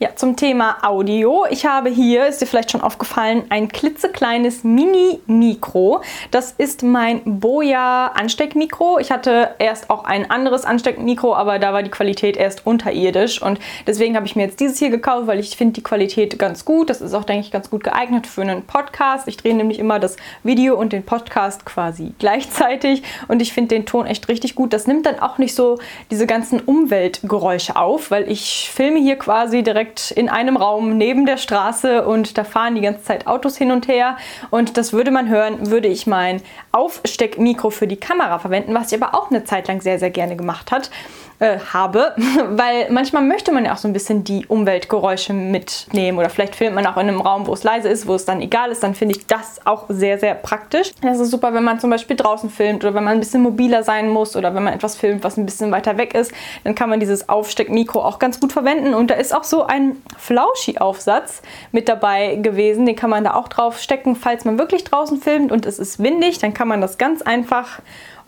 Ja, 0.04 0.10
zum 0.16 0.36
Thema 0.36 0.76
Audio. 0.82 1.46
Ich 1.48 1.64
habe 1.64 1.88
hier, 1.88 2.26
ist 2.26 2.42
dir 2.42 2.46
vielleicht 2.46 2.70
schon 2.70 2.82
aufgefallen, 2.82 3.44
ein 3.48 3.68
klitzekleines 3.68 4.62
Mini-Mikro. 4.62 6.02
Das 6.30 6.52
ist 6.58 6.82
mein 6.82 7.22
Boya 7.40 8.08
Ansteckmikro. 8.08 8.98
Ich 8.98 9.10
hatte 9.10 9.54
erst 9.58 9.88
auch 9.88 10.04
ein 10.04 10.30
anderes 10.30 10.66
Ansteckmikro, 10.66 11.34
aber 11.34 11.58
da 11.58 11.72
war 11.72 11.82
die 11.82 11.90
Qualität 11.90 12.36
erst 12.36 12.66
unterirdisch 12.66 13.40
und 13.40 13.58
deswegen 13.86 14.14
habe 14.14 14.26
ich 14.26 14.36
mir 14.36 14.42
jetzt 14.42 14.60
dieses 14.60 14.78
hier 14.78 14.90
gekauft, 14.90 15.26
weil 15.26 15.40
ich 15.40 15.56
finde 15.56 15.72
die 15.72 15.82
Qualität 15.82 16.38
ganz 16.38 16.66
gut. 16.66 16.90
Das 16.90 17.00
ist 17.00 17.14
auch, 17.14 17.24
denke 17.24 17.46
ich, 17.46 17.50
ganz 17.50 17.70
gut 17.70 17.82
geeignet 17.82 18.26
für 18.26 18.42
einen 18.42 18.60
Podcast. 18.66 19.26
Ich 19.26 19.38
drehe 19.38 19.54
nämlich 19.54 19.78
immer 19.78 20.00
das 20.00 20.18
Video 20.42 20.76
und 20.78 20.92
den 20.92 21.04
Podcast 21.04 21.64
quasi 21.64 22.12
gleichzeitig 22.18 23.02
und 23.28 23.40
ich 23.40 23.54
finde 23.54 23.74
den 23.74 23.86
Ton 23.86 24.04
echt 24.04 24.28
richtig 24.28 24.54
gut. 24.54 24.74
Das 24.74 24.86
nimmt 24.86 25.06
dann 25.06 25.18
auch 25.18 25.38
nicht 25.38 25.54
so 25.54 25.78
diese 26.10 26.26
ganzen 26.26 26.60
Umweltgeräusche 26.60 27.76
auf, 27.76 28.10
weil 28.10 28.30
ich 28.30 28.70
filme 28.70 29.00
hier 29.00 29.16
quasi 29.16 29.62
direkt 29.62 29.93
direkt 29.94 30.10
in 30.10 30.28
einem 30.28 30.56
Raum 30.56 30.96
neben 30.96 31.26
der 31.26 31.36
Straße 31.36 32.06
und 32.06 32.36
da 32.38 32.44
fahren 32.44 32.74
die 32.74 32.80
ganze 32.80 33.04
Zeit 33.04 33.26
Autos 33.26 33.56
hin 33.56 33.70
und 33.70 33.88
her. 33.88 34.16
Und 34.50 34.76
das 34.76 34.92
würde 34.92 35.10
man 35.10 35.28
hören, 35.28 35.70
würde 35.70 35.88
ich 35.88 36.06
mein 36.06 36.42
Aufsteckmikro 36.72 37.70
für 37.70 37.86
die 37.86 37.96
Kamera 37.96 38.38
verwenden, 38.38 38.74
was 38.74 38.92
ich 38.92 39.00
aber 39.00 39.16
auch 39.16 39.30
eine 39.30 39.44
Zeit 39.44 39.68
lang 39.68 39.80
sehr, 39.80 39.98
sehr 39.98 40.10
gerne 40.10 40.36
gemacht 40.36 40.72
hat. 40.72 40.90
Äh, 41.38 41.58
habe, 41.72 42.14
weil 42.50 42.90
manchmal 42.90 43.22
möchte 43.22 43.52
man 43.52 43.64
ja 43.64 43.72
auch 43.72 43.78
so 43.78 43.88
ein 43.88 43.92
bisschen 43.92 44.24
die 44.24 44.46
Umweltgeräusche 44.46 45.32
mitnehmen 45.32 46.18
oder 46.18 46.30
vielleicht 46.30 46.54
filmt 46.54 46.74
man 46.74 46.86
auch 46.86 46.96
in 46.96 47.08
einem 47.08 47.20
Raum, 47.20 47.46
wo 47.46 47.52
es 47.52 47.64
leise 47.64 47.88
ist, 47.88 48.06
wo 48.06 48.14
es 48.14 48.24
dann 48.24 48.40
egal 48.40 48.70
ist, 48.70 48.82
dann 48.82 48.94
finde 48.94 49.16
ich 49.16 49.26
das 49.26 49.60
auch 49.66 49.86
sehr, 49.88 50.18
sehr 50.18 50.34
praktisch. 50.34 50.92
Das 51.02 51.18
ist 51.18 51.30
super, 51.30 51.54
wenn 51.54 51.64
man 51.64 51.80
zum 51.80 51.90
Beispiel 51.90 52.16
draußen 52.16 52.50
filmt 52.50 52.84
oder 52.84 52.94
wenn 52.94 53.04
man 53.04 53.14
ein 53.14 53.20
bisschen 53.20 53.42
mobiler 53.42 53.82
sein 53.82 54.08
muss 54.08 54.36
oder 54.36 54.54
wenn 54.54 54.62
man 54.62 54.74
etwas 54.74 54.96
filmt, 54.96 55.24
was 55.24 55.36
ein 55.36 55.46
bisschen 55.46 55.72
weiter 55.72 55.98
weg 55.98 56.14
ist, 56.14 56.32
dann 56.62 56.74
kann 56.74 56.88
man 56.88 57.00
dieses 57.00 57.28
Aufsteckmikro 57.28 58.00
auch 58.00 58.18
ganz 58.18 58.40
gut 58.40 58.52
verwenden 58.52 58.94
und 58.94 59.10
da 59.10 59.14
ist 59.14 59.34
auch 59.34 59.44
so 59.44 59.66
ein 59.66 59.96
Flauschi-Aufsatz 60.16 61.42
mit 61.72 61.88
dabei 61.88 62.36
gewesen, 62.36 62.86
den 62.86 62.96
kann 62.96 63.10
man 63.10 63.24
da 63.24 63.34
auch 63.34 63.48
drauf 63.48 63.80
stecken, 63.80 64.16
falls 64.16 64.44
man 64.44 64.58
wirklich 64.58 64.84
draußen 64.84 65.20
filmt 65.20 65.52
und 65.52 65.66
es 65.66 65.78
ist 65.78 66.02
windig, 66.02 66.38
dann 66.38 66.54
kann 66.54 66.68
man 66.68 66.80
das 66.80 66.98
ganz 66.98 67.22
einfach 67.22 67.80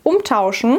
umtauschen 0.03 0.79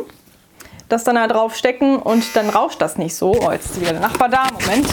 das 0.89 1.03
dann 1.03 1.15
da 1.15 1.27
drauf 1.27 1.55
stecken 1.55 1.97
und 1.97 2.35
dann 2.35 2.49
rauscht 2.49 2.81
das 2.81 2.97
nicht 2.97 3.15
so. 3.15 3.35
Oh, 3.39 3.51
jetzt 3.51 3.71
ist 3.71 3.81
wieder 3.81 3.91
der 3.91 4.01
Nachbar 4.01 4.29
da. 4.29 4.47
Moment. 4.59 4.87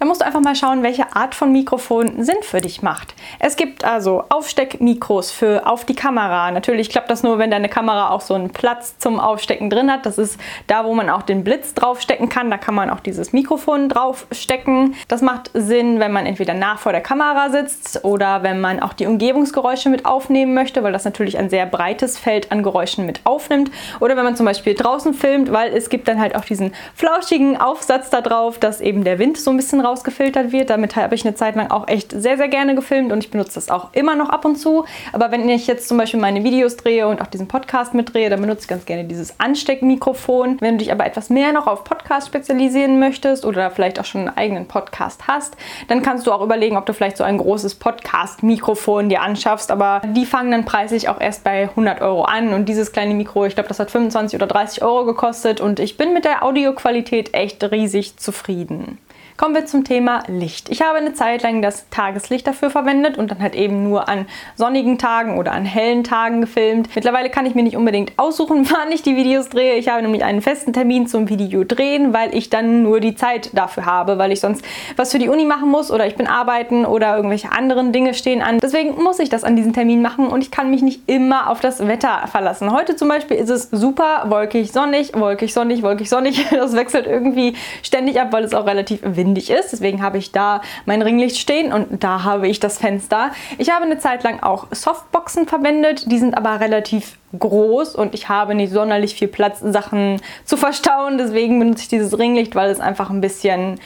Da 0.00 0.06
musst 0.06 0.22
du 0.22 0.24
einfach 0.24 0.40
mal 0.40 0.56
schauen, 0.56 0.82
welche 0.82 1.14
Art 1.14 1.34
von 1.34 1.52
Mikrofon 1.52 2.24
Sinn 2.24 2.38
für 2.40 2.62
dich 2.62 2.80
macht. 2.80 3.14
Es 3.38 3.56
gibt 3.56 3.84
also 3.84 4.24
Aufsteckmikros 4.30 5.30
für 5.30 5.66
auf 5.66 5.84
die 5.84 5.94
Kamera. 5.94 6.50
Natürlich 6.52 6.88
klappt 6.88 7.10
das 7.10 7.22
nur, 7.22 7.36
wenn 7.36 7.50
deine 7.50 7.68
Kamera 7.68 8.08
auch 8.08 8.22
so 8.22 8.32
einen 8.32 8.48
Platz 8.48 8.96
zum 8.96 9.20
Aufstecken 9.20 9.68
drin 9.68 9.92
hat. 9.92 10.06
Das 10.06 10.16
ist 10.16 10.40
da, 10.68 10.86
wo 10.86 10.94
man 10.94 11.10
auch 11.10 11.20
den 11.20 11.44
Blitz 11.44 11.74
draufstecken 11.74 12.30
kann. 12.30 12.50
Da 12.50 12.56
kann 12.56 12.74
man 12.74 12.88
auch 12.88 13.00
dieses 13.00 13.34
Mikrofon 13.34 13.90
draufstecken. 13.90 14.94
Das 15.08 15.20
macht 15.20 15.50
Sinn, 15.52 16.00
wenn 16.00 16.12
man 16.12 16.24
entweder 16.24 16.54
nach 16.54 16.78
vor 16.78 16.92
der 16.92 17.02
Kamera 17.02 17.50
sitzt 17.50 18.02
oder 18.02 18.42
wenn 18.42 18.58
man 18.58 18.80
auch 18.80 18.94
die 18.94 19.04
Umgebungsgeräusche 19.04 19.90
mit 19.90 20.06
aufnehmen 20.06 20.54
möchte, 20.54 20.82
weil 20.82 20.92
das 20.92 21.04
natürlich 21.04 21.36
ein 21.36 21.50
sehr 21.50 21.66
breites 21.66 22.18
Feld 22.18 22.50
an 22.52 22.62
Geräuschen 22.62 23.04
mit 23.04 23.20
aufnimmt. 23.24 23.70
Oder 24.00 24.16
wenn 24.16 24.24
man 24.24 24.34
zum 24.34 24.46
Beispiel 24.46 24.72
draußen 24.72 25.12
filmt, 25.12 25.52
weil 25.52 25.76
es 25.76 25.90
gibt 25.90 26.08
dann 26.08 26.18
halt 26.18 26.36
auch 26.36 26.46
diesen 26.46 26.72
flauschigen 26.94 27.58
Aufsatz 27.58 28.08
da 28.08 28.22
drauf, 28.22 28.58
dass 28.58 28.80
eben 28.80 29.04
der 29.04 29.18
Wind 29.18 29.36
so 29.36 29.50
ein 29.50 29.58
bisschen 29.58 29.89
rausgefiltert 29.90 30.52
wird. 30.52 30.70
Damit 30.70 30.96
habe 30.96 31.14
ich 31.14 31.24
eine 31.24 31.34
Zeit 31.34 31.56
lang 31.56 31.70
auch 31.70 31.88
echt 31.88 32.12
sehr, 32.12 32.36
sehr 32.36 32.48
gerne 32.48 32.74
gefilmt 32.74 33.12
und 33.12 33.24
ich 33.24 33.30
benutze 33.30 33.54
das 33.54 33.70
auch 33.70 33.88
immer 33.92 34.14
noch 34.14 34.28
ab 34.28 34.44
und 34.44 34.56
zu. 34.56 34.84
Aber 35.12 35.30
wenn 35.30 35.48
ich 35.48 35.66
jetzt 35.66 35.88
zum 35.88 35.98
Beispiel 35.98 36.20
meine 36.20 36.44
Videos 36.44 36.76
drehe 36.76 37.08
und 37.08 37.20
auch 37.20 37.26
diesen 37.26 37.48
Podcast 37.48 37.94
mitdrehe, 37.94 38.30
dann 38.30 38.40
benutze 38.40 38.62
ich 38.62 38.68
ganz 38.68 38.86
gerne 38.86 39.04
dieses 39.04 39.38
Ansteckmikrofon. 39.40 40.58
Wenn 40.60 40.78
du 40.78 40.84
dich 40.84 40.92
aber 40.92 41.06
etwas 41.06 41.30
mehr 41.30 41.52
noch 41.52 41.66
auf 41.66 41.84
Podcast 41.84 42.28
spezialisieren 42.28 42.98
möchtest 42.98 43.44
oder 43.44 43.70
vielleicht 43.70 43.98
auch 43.98 44.04
schon 44.04 44.22
einen 44.22 44.36
eigenen 44.36 44.66
Podcast 44.66 45.26
hast, 45.26 45.56
dann 45.88 46.02
kannst 46.02 46.26
du 46.26 46.32
auch 46.32 46.42
überlegen, 46.42 46.76
ob 46.76 46.86
du 46.86 46.92
vielleicht 46.92 47.16
so 47.16 47.24
ein 47.24 47.38
großes 47.38 47.74
Podcast-Mikrofon 47.76 49.08
dir 49.08 49.22
anschaffst. 49.22 49.70
Aber 49.70 50.02
die 50.04 50.26
fangen 50.26 50.50
dann 50.50 50.64
preislich 50.64 51.08
auch 51.08 51.20
erst 51.20 51.44
bei 51.44 51.64
100 51.64 52.00
Euro 52.00 52.22
an 52.22 52.52
und 52.52 52.68
dieses 52.68 52.92
kleine 52.92 53.14
Mikro, 53.14 53.46
ich 53.46 53.54
glaube, 53.54 53.68
das 53.68 53.78
hat 53.80 53.90
25 53.90 54.36
oder 54.36 54.46
30 54.46 54.82
Euro 54.82 55.04
gekostet 55.04 55.60
und 55.60 55.80
ich 55.80 55.96
bin 55.96 56.12
mit 56.12 56.24
der 56.24 56.44
Audioqualität 56.44 57.34
echt 57.34 57.62
riesig 57.64 58.16
zufrieden. 58.16 58.98
Kommen 59.40 59.54
wir 59.54 59.64
zum 59.64 59.84
Thema 59.84 60.22
Licht. 60.26 60.68
Ich 60.68 60.82
habe 60.82 60.98
eine 60.98 61.14
Zeit 61.14 61.42
lang 61.42 61.62
das 61.62 61.88
Tageslicht 61.88 62.46
dafür 62.46 62.68
verwendet 62.68 63.16
und 63.16 63.30
dann 63.30 63.40
halt 63.40 63.54
eben 63.54 63.84
nur 63.84 64.06
an 64.06 64.26
sonnigen 64.54 64.98
Tagen 64.98 65.38
oder 65.38 65.52
an 65.52 65.64
hellen 65.64 66.04
Tagen 66.04 66.42
gefilmt. 66.42 66.90
Mittlerweile 66.94 67.30
kann 67.30 67.46
ich 67.46 67.54
mir 67.54 67.62
nicht 67.62 67.74
unbedingt 67.74 68.12
aussuchen, 68.18 68.68
wann 68.70 68.92
ich 68.92 69.00
die 69.00 69.16
Videos 69.16 69.48
drehe. 69.48 69.76
Ich 69.76 69.88
habe 69.88 70.02
nämlich 70.02 70.24
einen 70.24 70.42
festen 70.42 70.74
Termin 70.74 71.06
zum 71.06 71.30
Video 71.30 71.64
drehen, 71.64 72.12
weil 72.12 72.34
ich 72.34 72.50
dann 72.50 72.82
nur 72.82 73.00
die 73.00 73.14
Zeit 73.14 73.56
dafür 73.56 73.86
habe, 73.86 74.18
weil 74.18 74.30
ich 74.30 74.40
sonst 74.40 74.62
was 74.96 75.10
für 75.10 75.18
die 75.18 75.30
Uni 75.30 75.46
machen 75.46 75.70
muss 75.70 75.90
oder 75.90 76.06
ich 76.06 76.16
bin 76.16 76.26
arbeiten 76.26 76.84
oder 76.84 77.16
irgendwelche 77.16 77.50
anderen 77.50 77.92
Dinge 77.92 78.12
stehen 78.12 78.42
an. 78.42 78.58
Deswegen 78.58 79.02
muss 79.02 79.20
ich 79.20 79.30
das 79.30 79.42
an 79.42 79.56
diesem 79.56 79.72
Termin 79.72 80.02
machen 80.02 80.26
und 80.26 80.42
ich 80.42 80.50
kann 80.50 80.68
mich 80.68 80.82
nicht 80.82 81.08
immer 81.08 81.48
auf 81.48 81.60
das 81.60 81.88
Wetter 81.88 82.26
verlassen. 82.26 82.72
Heute 82.72 82.94
zum 82.94 83.08
Beispiel 83.08 83.38
ist 83.38 83.48
es 83.48 83.70
super 83.70 84.26
wolkig, 84.26 84.70
sonnig, 84.70 85.18
wolkig, 85.18 85.54
sonnig, 85.54 85.82
wolkig, 85.82 86.10
sonnig. 86.10 86.44
Das 86.60 86.76
wechselt 86.76 87.06
irgendwie 87.06 87.54
ständig 87.82 88.20
ab, 88.20 88.34
weil 88.34 88.44
es 88.44 88.52
auch 88.52 88.66
relativ 88.66 89.00
windig 89.02 89.29
windig 89.30 89.50
ist. 89.50 89.72
Deswegen 89.72 90.02
habe 90.02 90.18
ich 90.18 90.32
da 90.32 90.60
mein 90.86 91.02
Ringlicht 91.02 91.38
stehen 91.38 91.72
und 91.72 92.02
da 92.02 92.24
habe 92.24 92.48
ich 92.48 92.58
das 92.60 92.78
Fenster. 92.78 93.30
Ich 93.58 93.70
habe 93.70 93.84
eine 93.84 93.98
Zeit 93.98 94.24
lang 94.24 94.42
auch 94.42 94.66
Softboxen 94.72 95.46
verwendet. 95.46 96.10
Die 96.10 96.18
sind 96.18 96.36
aber 96.36 96.60
relativ 96.60 97.18
groß 97.38 97.94
und 97.94 98.14
ich 98.14 98.28
habe 98.28 98.54
nicht 98.54 98.72
sonderlich 98.72 99.14
viel 99.14 99.28
Platz, 99.28 99.60
Sachen 99.60 100.20
zu 100.44 100.56
verstauen. 100.56 101.16
Deswegen 101.16 101.58
benutze 101.60 101.82
ich 101.82 101.88
dieses 101.88 102.18
Ringlicht, 102.18 102.54
weil 102.56 102.70
es 102.70 102.80
einfach 102.80 103.10
ein 103.10 103.20
bisschen 103.20 103.78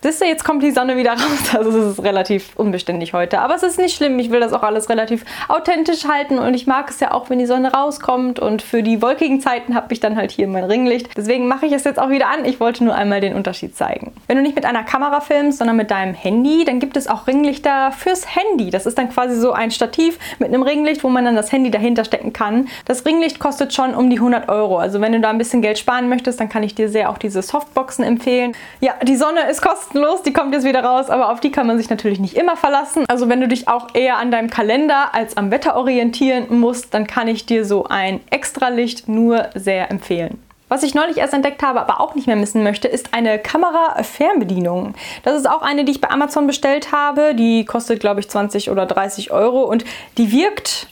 das 0.00 0.20
jetzt 0.20 0.44
kommt 0.44 0.62
die 0.62 0.70
Sonne 0.70 0.96
wieder 0.96 1.12
raus, 1.12 1.54
also 1.56 1.70
es 1.70 1.98
ist 1.98 2.04
relativ 2.04 2.52
unbeständig 2.56 3.14
heute. 3.14 3.40
Aber 3.40 3.56
es 3.56 3.64
ist 3.64 3.78
nicht 3.78 3.96
schlimm, 3.96 4.18
ich 4.18 4.30
will 4.30 4.38
das 4.38 4.52
auch 4.52 4.62
alles 4.62 4.88
relativ 4.88 5.24
authentisch 5.48 6.04
halten 6.04 6.38
und 6.38 6.54
ich 6.54 6.66
mag 6.66 6.88
es 6.90 7.00
ja 7.00 7.12
auch, 7.12 7.30
wenn 7.30 7.38
die 7.40 7.46
Sonne 7.46 7.72
rauskommt 7.72 8.38
und 8.38 8.62
für 8.62 8.82
die 8.82 9.02
wolkigen 9.02 9.40
Zeiten 9.40 9.74
habe 9.74 9.92
ich 9.92 9.98
dann 9.98 10.16
halt 10.16 10.30
hier 10.30 10.46
mein 10.46 10.64
Ringlicht. 10.64 11.16
Deswegen 11.16 11.48
mache 11.48 11.66
ich 11.66 11.72
es 11.72 11.82
jetzt 11.82 11.98
auch 11.98 12.10
wieder 12.10 12.28
an. 12.28 12.44
Ich 12.44 12.60
wollte 12.60 12.84
nur 12.84 12.94
einmal 12.94 13.20
den 13.20 13.34
Unterschied 13.34 13.76
zeigen. 13.76 14.12
Wenn 14.28 14.36
du 14.36 14.42
nicht 14.42 14.54
mit 14.54 14.64
einer 14.64 14.84
Kamera 14.84 15.20
filmst, 15.20 15.58
sondern 15.58 15.76
mit 15.76 15.90
deinem 15.90 16.14
Handy, 16.14 16.64
dann 16.64 16.78
gibt 16.78 16.96
es 16.96 17.08
auch 17.08 17.26
Ringlichter 17.26 17.90
fürs 17.90 18.36
Handy. 18.36 18.70
Das 18.70 18.86
ist 18.86 18.98
dann 18.98 19.10
quasi 19.10 19.34
so 19.34 19.52
ein 19.52 19.72
Stativ 19.72 20.18
mit 20.38 20.48
einem 20.48 20.62
Ringlicht, 20.62 21.02
wo 21.02 21.08
man 21.08 21.24
dann 21.24 21.34
das 21.34 21.50
Handy 21.50 21.70
dahinter 21.70 22.04
stecken 22.04 22.32
kann. 22.32 22.68
Das 22.84 23.04
Ringlicht 23.04 23.40
kostet 23.40 23.74
schon 23.74 23.94
um 23.94 24.10
die 24.10 24.16
100 24.16 24.48
Euro. 24.48 24.78
Also 24.78 25.00
wenn 25.00 25.12
du 25.12 25.20
da 25.20 25.30
ein 25.30 25.38
bisschen 25.38 25.60
Geld 25.60 25.78
sparen 25.78 26.08
möchtest, 26.08 26.38
dann 26.38 26.48
kann 26.48 26.62
ich 26.62 26.76
dir 26.76 26.88
sehr 26.88 27.10
auch 27.10 27.18
diese 27.18 27.42
Softboxen 27.42 28.04
empfehlen. 28.04 28.52
Ja, 28.80 28.94
die 29.02 29.16
Sonne 29.16 29.48
ist 29.50 29.60
kostenlos 29.60 29.87
kostenlos, 29.88 30.22
die 30.22 30.32
kommt 30.32 30.54
jetzt 30.54 30.64
wieder 30.64 30.84
raus, 30.84 31.08
aber 31.08 31.30
auf 31.30 31.40
die 31.40 31.50
kann 31.50 31.66
man 31.66 31.78
sich 31.78 31.88
natürlich 31.88 32.20
nicht 32.20 32.36
immer 32.36 32.56
verlassen. 32.56 33.04
Also 33.08 33.28
wenn 33.28 33.40
du 33.40 33.48
dich 33.48 33.68
auch 33.68 33.94
eher 33.94 34.18
an 34.18 34.30
deinem 34.30 34.50
Kalender 34.50 35.14
als 35.14 35.36
am 35.36 35.50
Wetter 35.50 35.76
orientieren 35.76 36.46
musst, 36.58 36.92
dann 36.92 37.06
kann 37.06 37.26
ich 37.26 37.46
dir 37.46 37.64
so 37.64 37.84
ein 37.84 38.20
Extralicht 38.30 39.08
nur 39.08 39.48
sehr 39.54 39.90
empfehlen. 39.90 40.42
Was 40.68 40.82
ich 40.82 40.94
neulich 40.94 41.16
erst 41.16 41.32
entdeckt 41.32 41.62
habe, 41.62 41.80
aber 41.80 42.00
auch 42.00 42.14
nicht 42.14 42.26
mehr 42.26 42.36
missen 42.36 42.62
möchte, 42.62 42.88
ist 42.88 43.14
eine 43.14 43.38
Kamera-Fernbedienung. 43.38 44.94
Das 45.22 45.34
ist 45.34 45.48
auch 45.48 45.62
eine, 45.62 45.86
die 45.86 45.92
ich 45.92 46.02
bei 46.02 46.10
Amazon 46.10 46.46
bestellt 46.46 46.92
habe. 46.92 47.34
Die 47.34 47.64
kostet, 47.64 48.00
glaube 48.00 48.20
ich, 48.20 48.28
20 48.28 48.70
oder 48.70 48.84
30 48.84 49.30
Euro 49.30 49.62
und 49.62 49.86
die 50.18 50.30
wirkt 50.30 50.88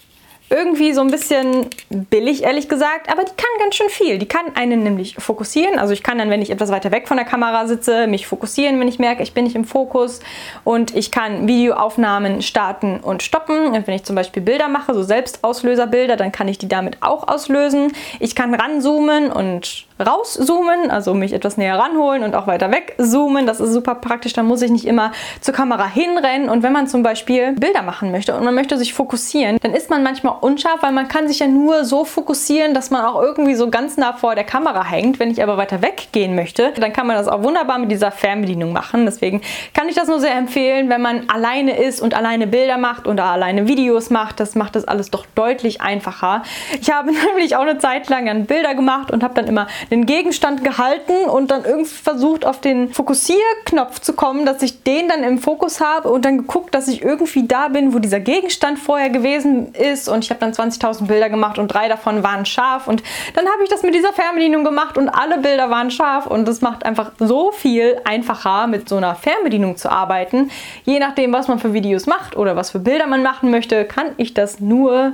irgendwie 0.49 0.93
so 0.93 1.01
ein 1.01 1.11
bisschen 1.11 1.67
billig, 1.89 2.45
ehrlich 2.45 2.69
gesagt, 2.69 3.11
aber 3.11 3.25
die 3.25 3.33
kann 3.37 3.51
ganz 3.59 3.75
schön 3.75 3.89
viel. 3.89 4.19
Die 4.19 4.27
kann 4.27 4.55
einen 4.55 4.83
nämlich 4.85 5.17
fokussieren. 5.19 5.79
Also 5.79 5.93
ich 5.93 6.03
kann 6.03 6.19
dann, 6.19 6.31
wenn 6.31 6.41
ich 6.41 6.51
etwas 6.51 6.71
weiter 6.71 6.93
weg 6.93 7.09
von 7.09 7.17
der 7.17 7.27
Kamera 7.27 7.67
sitze, 7.67 8.07
mich 8.07 8.27
fokussieren, 8.27 8.79
wenn 8.79 8.87
ich 8.87 8.99
merke, 8.99 9.23
ich 9.23 9.35
bin 9.35 9.45
nicht 9.45 9.57
im 9.57 9.65
Fokus. 9.65 10.21
Und 10.63 10.95
ich 10.95 11.11
kann 11.11 11.49
Videoaufnahmen 11.49 12.43
starten 12.43 13.01
und 13.01 13.25
stoppen. 13.25 13.67
Und 13.67 13.87
wenn 13.87 13.95
ich 13.95 14.05
zum 14.05 14.15
Beispiel 14.15 14.43
Bilder 14.43 14.69
mache, 14.69 14.95
so 14.95 15.03
Selbstauslöserbilder, 15.03 16.17
dann 16.17 16.31
kann 16.31 16.47
ich 16.47 16.59
die 16.59 16.69
damit 16.69 16.99
auch 17.03 17.27
auslösen. 17.27 17.93
Ich 18.21 18.37
kann 18.37 18.55
ranzoomen 18.55 19.33
und 19.33 19.87
rauszoomen, 20.05 20.91
also 20.91 21.15
mich 21.15 21.33
etwas 21.33 21.57
näher 21.57 21.79
ranholen 21.79 22.23
und 22.23 22.35
auch 22.35 22.47
weiter 22.47 22.71
wegzoomen. 22.71 23.47
Das 23.47 23.61
ist 23.61 23.73
super 23.73 23.95
praktisch, 23.95 24.35
dann 24.35 24.47
muss 24.47 24.63
ich 24.63 24.71
nicht 24.71 24.87
immer 24.87 25.13
zur 25.41 25.55
Kamera 25.55 25.87
hinrennen. 25.89 26.49
Und 26.49 26.63
wenn 26.63 26.73
man 26.73 26.87
zum 26.87 27.03
Beispiel 27.03 27.53
Bilder 27.53 27.83
machen 27.83 28.11
möchte 28.11 28.37
und 28.37 28.45
man 28.45 28.55
möchte 28.55 28.77
sich 28.79 28.95
fokussieren, 28.95 29.59
dann 29.63 29.73
ist 29.73 29.91
man 29.91 30.03
manchmal 30.03 30.36
unscharf, 30.43 30.83
weil 30.83 30.93
man 30.93 31.09
kann 31.09 31.29
sich 31.29 31.39
ja 31.39 31.47
nur 31.47 31.85
so 31.85 32.05
fokussieren, 32.05 32.75
dass 32.75 32.91
man 32.91 33.05
auch 33.05 33.21
irgendwie 33.21 33.55
so 33.55 33.71
ganz 33.71 33.97
nah 33.97 34.13
vor 34.13 34.35
der 34.35 34.45
Kamera 34.45 34.85
hängt. 34.85 35.19
Wenn 35.19 35.31
ich 35.31 35.43
aber 35.43 35.57
weiter 35.57 35.83
weggehen 35.83 36.35
möchte, 36.35 36.73
dann 36.73 36.93
kann 36.93 37.07
man 37.07 37.17
das 37.17 37.29
auch 37.29 37.43
wunderbar 37.43 37.79
mit 37.79 37.91
dieser 37.91 38.11
Fernbedienung 38.11 38.73
machen. 38.73 39.07
Deswegen 39.07 39.41
kann 39.75 39.89
ich 39.89 39.95
das 39.95 40.09
nur 40.09 40.21
sehr 40.21 40.35
empfehlen, 40.35 40.89
wenn 40.89 41.01
man 41.01 41.29
alleine 41.29 41.83
ist 41.83 42.01
und 42.01 42.15
alleine 42.15 42.47
Bilder 42.47 42.79
macht 42.79 43.07
oder 43.07 43.25
alleine 43.25 43.69
Videos 43.69 44.11
macht. 44.11 44.41
Das 44.41 44.55
macht 44.55 44.77
das 44.77 44.87
alles 44.87 45.11
doch 45.11 45.27
deutlich 45.35 45.81
einfacher. 45.81 46.43
Ich 46.81 46.91
habe 46.91 47.13
nämlich 47.27 47.57
auch 47.57 47.63
eine 47.63 47.79
Zeit 47.79 48.09
lang 48.09 48.27
dann 48.27 48.47
Bilder 48.47 48.75
gemacht 48.75 49.11
und 49.11 49.23
habe 49.23 49.35
dann 49.35 49.47
immer 49.47 49.67
den 49.91 50.07
Gegenstand 50.07 50.65
gehalten 50.65 51.29
und 51.29 51.51
dann 51.51 51.65
irgendwie 51.65 51.91
versucht 51.91 52.45
auf 52.45 52.61
den 52.61 52.93
Fokussierknopf 52.93 54.01
zu 54.01 54.13
kommen, 54.13 54.47
dass 54.47 54.63
ich 54.63 54.83
den 54.83 55.09
dann 55.09 55.25
im 55.25 55.39
Fokus 55.39 55.81
habe 55.81 56.11
und 56.11 56.25
dann 56.25 56.39
geguckt, 56.39 56.75
dass 56.75 56.89
ich 56.89 57.03
irgendwie 57.03 57.47
da 57.47 57.69
bin, 57.69 57.95
wo 57.95 57.99
dieser 57.99 58.21
Gegenstand 58.21 58.79
vorher 58.79 59.11
gewesen 59.11 59.75
ist 59.75 60.09
und 60.09 60.26
ich 60.27 60.31
habe 60.31 60.41
dann 60.41 60.53
20.000 60.53 61.07
Bilder 61.07 61.31
gemacht 61.31 61.59
und 61.59 61.69
drei 61.69 61.89
davon 61.89 62.23
waren 62.23 62.47
scharf 62.47 62.89
und 62.89 63.03
dann 63.35 63.47
habe 63.47 63.63
ich 63.63 63.69
das 63.69 63.83
mit 63.83 63.95
dieser 63.95 64.13
Fernbedienung 64.13 64.65
gemacht 64.65 64.99
und 64.99 65.09
alle 65.09 65.39
Bilder 65.39 65.71
waren 65.71 65.91
scharf 65.91 66.27
und 66.27 66.49
es 66.49 66.61
macht 66.61 66.85
einfach 66.85 67.13
so 67.19 67.53
viel 67.53 68.01
einfacher 68.05 68.67
mit 68.67 68.89
so 68.89 68.97
einer 68.97 69.15
Fernbedienung 69.15 69.77
zu 69.77 69.91
arbeiten. 69.91 70.51
Je 70.85 70.99
nachdem, 70.99 71.33
was 71.33 71.47
man 71.47 71.61
für 71.61 71.73
Videos 71.73 72.07
macht 72.07 72.37
oder 72.37 72.57
was 72.57 72.73
für 72.73 72.81
Bilder 72.81 73.07
man 73.07 73.23
machen 73.23 73.51
möchte, 73.51 73.85
kann 73.85 74.09
ich 74.17 74.35
das 74.35 74.59
nur 74.59 75.13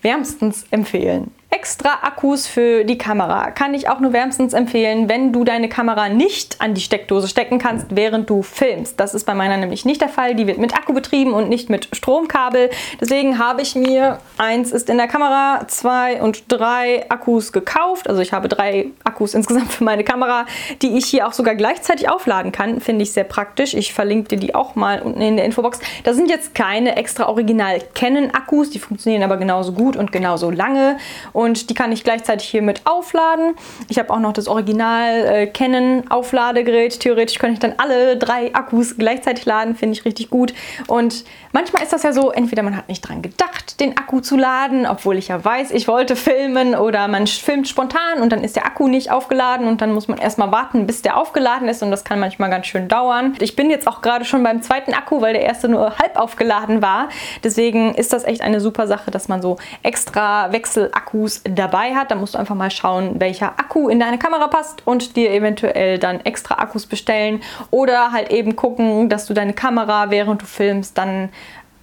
wärmstens 0.00 0.64
empfehlen. 0.70 1.32
Extra 1.54 1.98
Akkus 2.00 2.46
für 2.46 2.82
die 2.84 2.96
Kamera 2.96 3.50
kann 3.50 3.74
ich 3.74 3.86
auch 3.86 4.00
nur 4.00 4.14
wärmstens 4.14 4.54
empfehlen, 4.54 5.10
wenn 5.10 5.34
du 5.34 5.44
deine 5.44 5.68
Kamera 5.68 6.08
nicht 6.08 6.62
an 6.62 6.72
die 6.72 6.80
Steckdose 6.80 7.28
stecken 7.28 7.58
kannst, 7.58 7.88
während 7.90 8.30
du 8.30 8.42
filmst. 8.42 8.98
Das 8.98 9.12
ist 9.12 9.26
bei 9.26 9.34
meiner 9.34 9.58
nämlich 9.58 9.84
nicht 9.84 10.00
der 10.00 10.08
Fall. 10.08 10.34
Die 10.34 10.46
wird 10.46 10.56
mit 10.56 10.74
Akku 10.74 10.94
betrieben 10.94 11.34
und 11.34 11.50
nicht 11.50 11.68
mit 11.68 11.90
Stromkabel. 11.92 12.70
Deswegen 13.02 13.38
habe 13.38 13.60
ich 13.60 13.74
mir, 13.74 14.18
eins 14.38 14.72
ist 14.72 14.88
in 14.88 14.96
der 14.96 15.08
Kamera, 15.08 15.66
zwei 15.68 16.22
und 16.22 16.50
drei 16.50 17.04
Akkus 17.10 17.52
gekauft. 17.52 18.08
Also 18.08 18.22
ich 18.22 18.32
habe 18.32 18.48
drei 18.48 18.86
Akkus 19.04 19.34
insgesamt 19.34 19.72
für 19.72 19.84
meine 19.84 20.04
Kamera, 20.04 20.46
die 20.80 20.96
ich 20.96 21.04
hier 21.04 21.28
auch 21.28 21.34
sogar 21.34 21.54
gleichzeitig 21.54 22.08
aufladen 22.08 22.50
kann. 22.50 22.80
Finde 22.80 23.02
ich 23.02 23.12
sehr 23.12 23.24
praktisch. 23.24 23.74
Ich 23.74 23.92
verlinke 23.92 24.28
dir 24.28 24.38
die 24.38 24.54
auch 24.54 24.74
mal 24.74 25.02
unten 25.02 25.20
in 25.20 25.36
der 25.36 25.44
Infobox. 25.44 25.80
Das 26.04 26.16
sind 26.16 26.30
jetzt 26.30 26.54
keine 26.54 26.96
extra 26.96 27.28
original 27.28 27.78
Canon 27.94 28.30
Akkus, 28.30 28.70
die 28.70 28.78
funktionieren 28.78 29.22
aber 29.22 29.36
genauso 29.36 29.72
gut 29.72 29.96
und 29.96 30.12
genauso 30.12 30.50
lange. 30.50 30.96
Und 31.34 31.41
und 31.42 31.70
die 31.70 31.74
kann 31.74 31.90
ich 31.92 32.04
gleichzeitig 32.04 32.48
hier 32.48 32.62
mit 32.62 32.86
aufladen. 32.86 33.54
Ich 33.88 33.98
habe 33.98 34.10
auch 34.10 34.20
noch 34.20 34.32
das 34.32 34.46
Original 34.46 35.26
äh, 35.26 35.46
Canon 35.46 36.04
Aufladegerät. 36.08 37.00
Theoretisch 37.00 37.38
könnte 37.38 37.54
ich 37.54 37.58
dann 37.58 37.74
alle 37.78 38.16
drei 38.16 38.54
Akkus 38.54 38.96
gleichzeitig 38.96 39.44
laden, 39.44 39.74
finde 39.74 39.94
ich 39.94 40.04
richtig 40.04 40.30
gut. 40.30 40.54
Und 40.86 41.24
manchmal 41.52 41.82
ist 41.82 41.92
das 41.92 42.04
ja 42.04 42.12
so, 42.12 42.30
entweder 42.30 42.62
man 42.62 42.76
hat 42.76 42.88
nicht 42.88 43.00
dran 43.00 43.22
gedacht, 43.22 43.80
den 43.80 43.96
Akku 43.96 44.20
zu 44.20 44.36
laden, 44.36 44.86
obwohl 44.86 45.18
ich 45.18 45.28
ja 45.28 45.44
weiß, 45.44 45.72
ich 45.72 45.88
wollte 45.88 46.14
filmen 46.14 46.74
oder 46.74 47.08
man 47.08 47.26
filmt 47.26 47.68
spontan 47.68 48.20
und 48.20 48.30
dann 48.30 48.44
ist 48.44 48.56
der 48.56 48.64
Akku 48.64 48.86
nicht 48.86 49.10
aufgeladen 49.10 49.66
und 49.66 49.80
dann 49.80 49.92
muss 49.92 50.08
man 50.08 50.18
erstmal 50.18 50.52
warten, 50.52 50.86
bis 50.86 51.02
der 51.02 51.16
aufgeladen 51.16 51.68
ist 51.68 51.82
und 51.82 51.90
das 51.90 52.04
kann 52.04 52.20
manchmal 52.20 52.50
ganz 52.50 52.66
schön 52.66 52.88
dauern. 52.88 53.34
Ich 53.40 53.56
bin 53.56 53.70
jetzt 53.70 53.88
auch 53.88 54.00
gerade 54.00 54.24
schon 54.24 54.42
beim 54.42 54.62
zweiten 54.62 54.94
Akku, 54.94 55.20
weil 55.20 55.32
der 55.32 55.42
erste 55.42 55.68
nur 55.68 55.98
halb 55.98 56.16
aufgeladen 56.16 56.82
war. 56.82 57.08
Deswegen 57.42 57.94
ist 57.94 58.12
das 58.12 58.24
echt 58.24 58.42
eine 58.42 58.60
super 58.60 58.86
Sache, 58.86 59.10
dass 59.10 59.28
man 59.28 59.42
so 59.42 59.56
extra 59.82 60.52
Wechselakkus 60.52 61.31
dabei 61.44 61.94
hat. 61.94 62.10
Da 62.10 62.14
musst 62.14 62.34
du 62.34 62.38
einfach 62.38 62.54
mal 62.54 62.70
schauen, 62.70 63.20
welcher 63.20 63.58
Akku 63.58 63.88
in 63.88 64.00
deine 64.00 64.18
Kamera 64.18 64.48
passt 64.48 64.86
und 64.86 65.16
dir 65.16 65.30
eventuell 65.32 65.98
dann 65.98 66.20
extra 66.20 66.56
Akkus 66.56 66.86
bestellen 66.86 67.40
oder 67.70 68.12
halt 68.12 68.30
eben 68.30 68.56
gucken, 68.56 69.08
dass 69.08 69.26
du 69.26 69.34
deine 69.34 69.52
Kamera, 69.52 70.10
während 70.10 70.42
du 70.42 70.46
filmst, 70.46 70.98
dann 70.98 71.30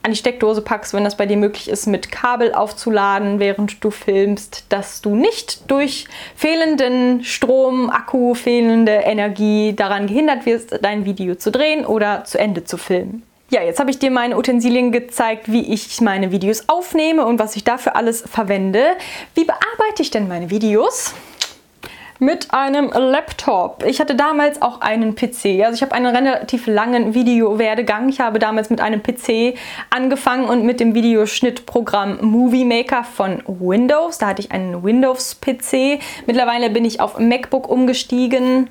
an 0.01 0.11
die 0.11 0.17
Steckdose 0.17 0.61
packst, 0.61 0.93
wenn 0.93 1.03
das 1.03 1.17
bei 1.17 1.25
dir 1.25 1.37
möglich 1.37 1.69
ist, 1.69 1.85
mit 1.85 2.11
Kabel 2.11 2.53
aufzuladen, 2.53 3.39
während 3.39 3.83
du 3.83 3.91
filmst, 3.91 4.65
dass 4.69 5.01
du 5.01 5.15
nicht 5.15 5.69
durch 5.69 6.07
fehlenden 6.35 7.23
Strom, 7.23 7.89
Akku, 7.89 8.33
fehlende 8.33 8.91
Energie 8.91 9.73
daran 9.75 10.07
gehindert 10.07 10.45
wirst, 10.45 10.79
dein 10.81 11.05
Video 11.05 11.35
zu 11.35 11.51
drehen 11.51 11.85
oder 11.85 12.23
zu 12.23 12.39
Ende 12.39 12.63
zu 12.63 12.77
filmen. 12.77 13.23
Ja, 13.51 13.63
jetzt 13.63 13.79
habe 13.79 13.89
ich 13.89 13.97
dir 13.97 14.11
meine 14.11 14.37
Utensilien 14.37 14.91
gezeigt, 14.91 15.51
wie 15.51 15.73
ich 15.73 15.99
meine 16.01 16.31
Videos 16.31 16.69
aufnehme 16.69 17.25
und 17.25 17.39
was 17.39 17.55
ich 17.55 17.63
dafür 17.63 17.95
alles 17.95 18.21
verwende. 18.21 18.83
Wie 19.33 19.43
bearbeite 19.43 20.01
ich 20.01 20.11
denn 20.11 20.27
meine 20.27 20.49
Videos? 20.51 21.15
mit 22.19 22.53
einem 22.53 22.89
Laptop. 22.89 23.85
Ich 23.87 24.01
hatte 24.01 24.13
damals 24.13 24.61
auch 24.61 24.81
einen 24.81 25.15
PC. 25.15 25.63
Also 25.63 25.75
ich 25.75 25.81
habe 25.81 25.93
einen 25.93 26.13
relativ 26.13 26.67
langen 26.67 27.13
Videowerdegang. 27.13 28.09
Ich 28.09 28.19
habe 28.19 28.39
damals 28.39 28.69
mit 28.69 28.81
einem 28.81 29.01
PC 29.01 29.57
angefangen 29.89 30.45
und 30.45 30.65
mit 30.65 30.81
dem 30.81 30.93
Videoschnittprogramm 30.93 32.19
Movie 32.21 32.65
Maker 32.65 33.05
von 33.05 33.41
Windows. 33.47 34.17
Da 34.17 34.27
hatte 34.27 34.41
ich 34.41 34.51
einen 34.51 34.83
Windows-PC. 34.83 36.01
Mittlerweile 36.27 36.69
bin 36.69 36.83
ich 36.83 36.99
auf 36.99 37.17
MacBook 37.19 37.69
umgestiegen 37.69 38.69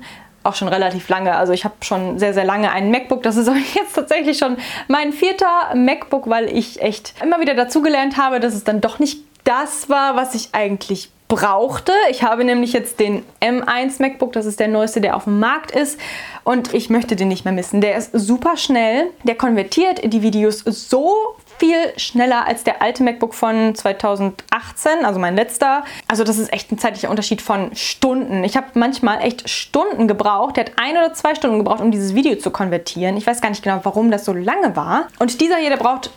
auch 0.49 0.55
schon 0.55 0.67
relativ 0.67 1.07
lange. 1.09 1.35
Also 1.35 1.53
ich 1.53 1.63
habe 1.63 1.75
schon 1.81 2.19
sehr, 2.19 2.33
sehr 2.33 2.43
lange 2.43 2.71
einen 2.71 2.91
MacBook. 2.91 3.23
Das 3.23 3.37
ist 3.37 3.49
jetzt 3.75 3.93
tatsächlich 3.93 4.37
schon 4.37 4.57
mein 4.87 5.13
vierter 5.13 5.75
MacBook, 5.75 6.29
weil 6.29 6.45
ich 6.55 6.81
echt 6.81 7.13
immer 7.23 7.39
wieder 7.39 7.53
dazugelernt 7.53 8.17
habe, 8.17 8.39
dass 8.39 8.53
es 8.53 8.63
dann 8.63 8.81
doch 8.81 8.99
nicht 8.99 9.23
das 9.43 9.89
war, 9.89 10.15
was 10.15 10.35
ich 10.35 10.49
eigentlich 10.51 11.09
brauchte. 11.27 11.93
Ich 12.09 12.23
habe 12.23 12.43
nämlich 12.43 12.73
jetzt 12.73 12.99
den 12.99 13.23
M1 13.39 14.01
MacBook, 14.01 14.33
das 14.33 14.45
ist 14.45 14.59
der 14.59 14.67
neueste, 14.67 14.99
der 14.99 15.15
auf 15.15 15.25
dem 15.25 15.39
Markt 15.39 15.71
ist 15.71 15.99
und 16.43 16.73
ich 16.73 16.89
möchte 16.89 17.15
den 17.15 17.27
nicht 17.27 17.45
mehr 17.45 17.53
missen. 17.53 17.81
Der 17.81 17.95
ist 17.95 18.11
super 18.13 18.57
schnell, 18.57 19.11
der 19.23 19.35
konvertiert 19.35 20.01
die 20.11 20.23
Videos 20.23 20.59
so 20.59 21.35
viel 21.59 21.77
schneller 21.97 22.47
als 22.47 22.63
der 22.63 22.81
alte 22.81 23.03
MacBook 23.03 23.33
von 23.33 23.75
2018, 23.75 25.05
also 25.05 25.19
mein 25.19 25.35
letzter. 25.35 25.83
Also 26.07 26.23
das 26.23 26.37
ist 26.37 26.51
echt 26.53 26.71
ein 26.71 26.79
zeitlicher 26.79 27.09
Unterschied 27.09 27.41
von 27.41 27.75
Stunden. 27.75 28.43
Ich 28.43 28.55
habe 28.57 28.67
manchmal 28.73 29.21
echt 29.21 29.49
Stunden 29.49 30.07
gebraucht. 30.07 30.57
Der 30.57 30.65
hat 30.65 30.71
ein 30.77 30.97
oder 30.97 31.13
zwei 31.13 31.35
Stunden 31.35 31.59
gebraucht, 31.59 31.81
um 31.81 31.91
dieses 31.91 32.15
Video 32.15 32.35
zu 32.35 32.51
konvertieren. 32.51 33.17
Ich 33.17 33.27
weiß 33.27 33.41
gar 33.41 33.49
nicht 33.49 33.63
genau, 33.63 33.79
warum 33.83 34.09
das 34.09 34.25
so 34.25 34.33
lange 34.33 34.75
war. 34.75 35.07
Und 35.19 35.41
dieser 35.41 35.57
hier, 35.57 35.69
der 35.69 35.77
braucht 35.77 36.11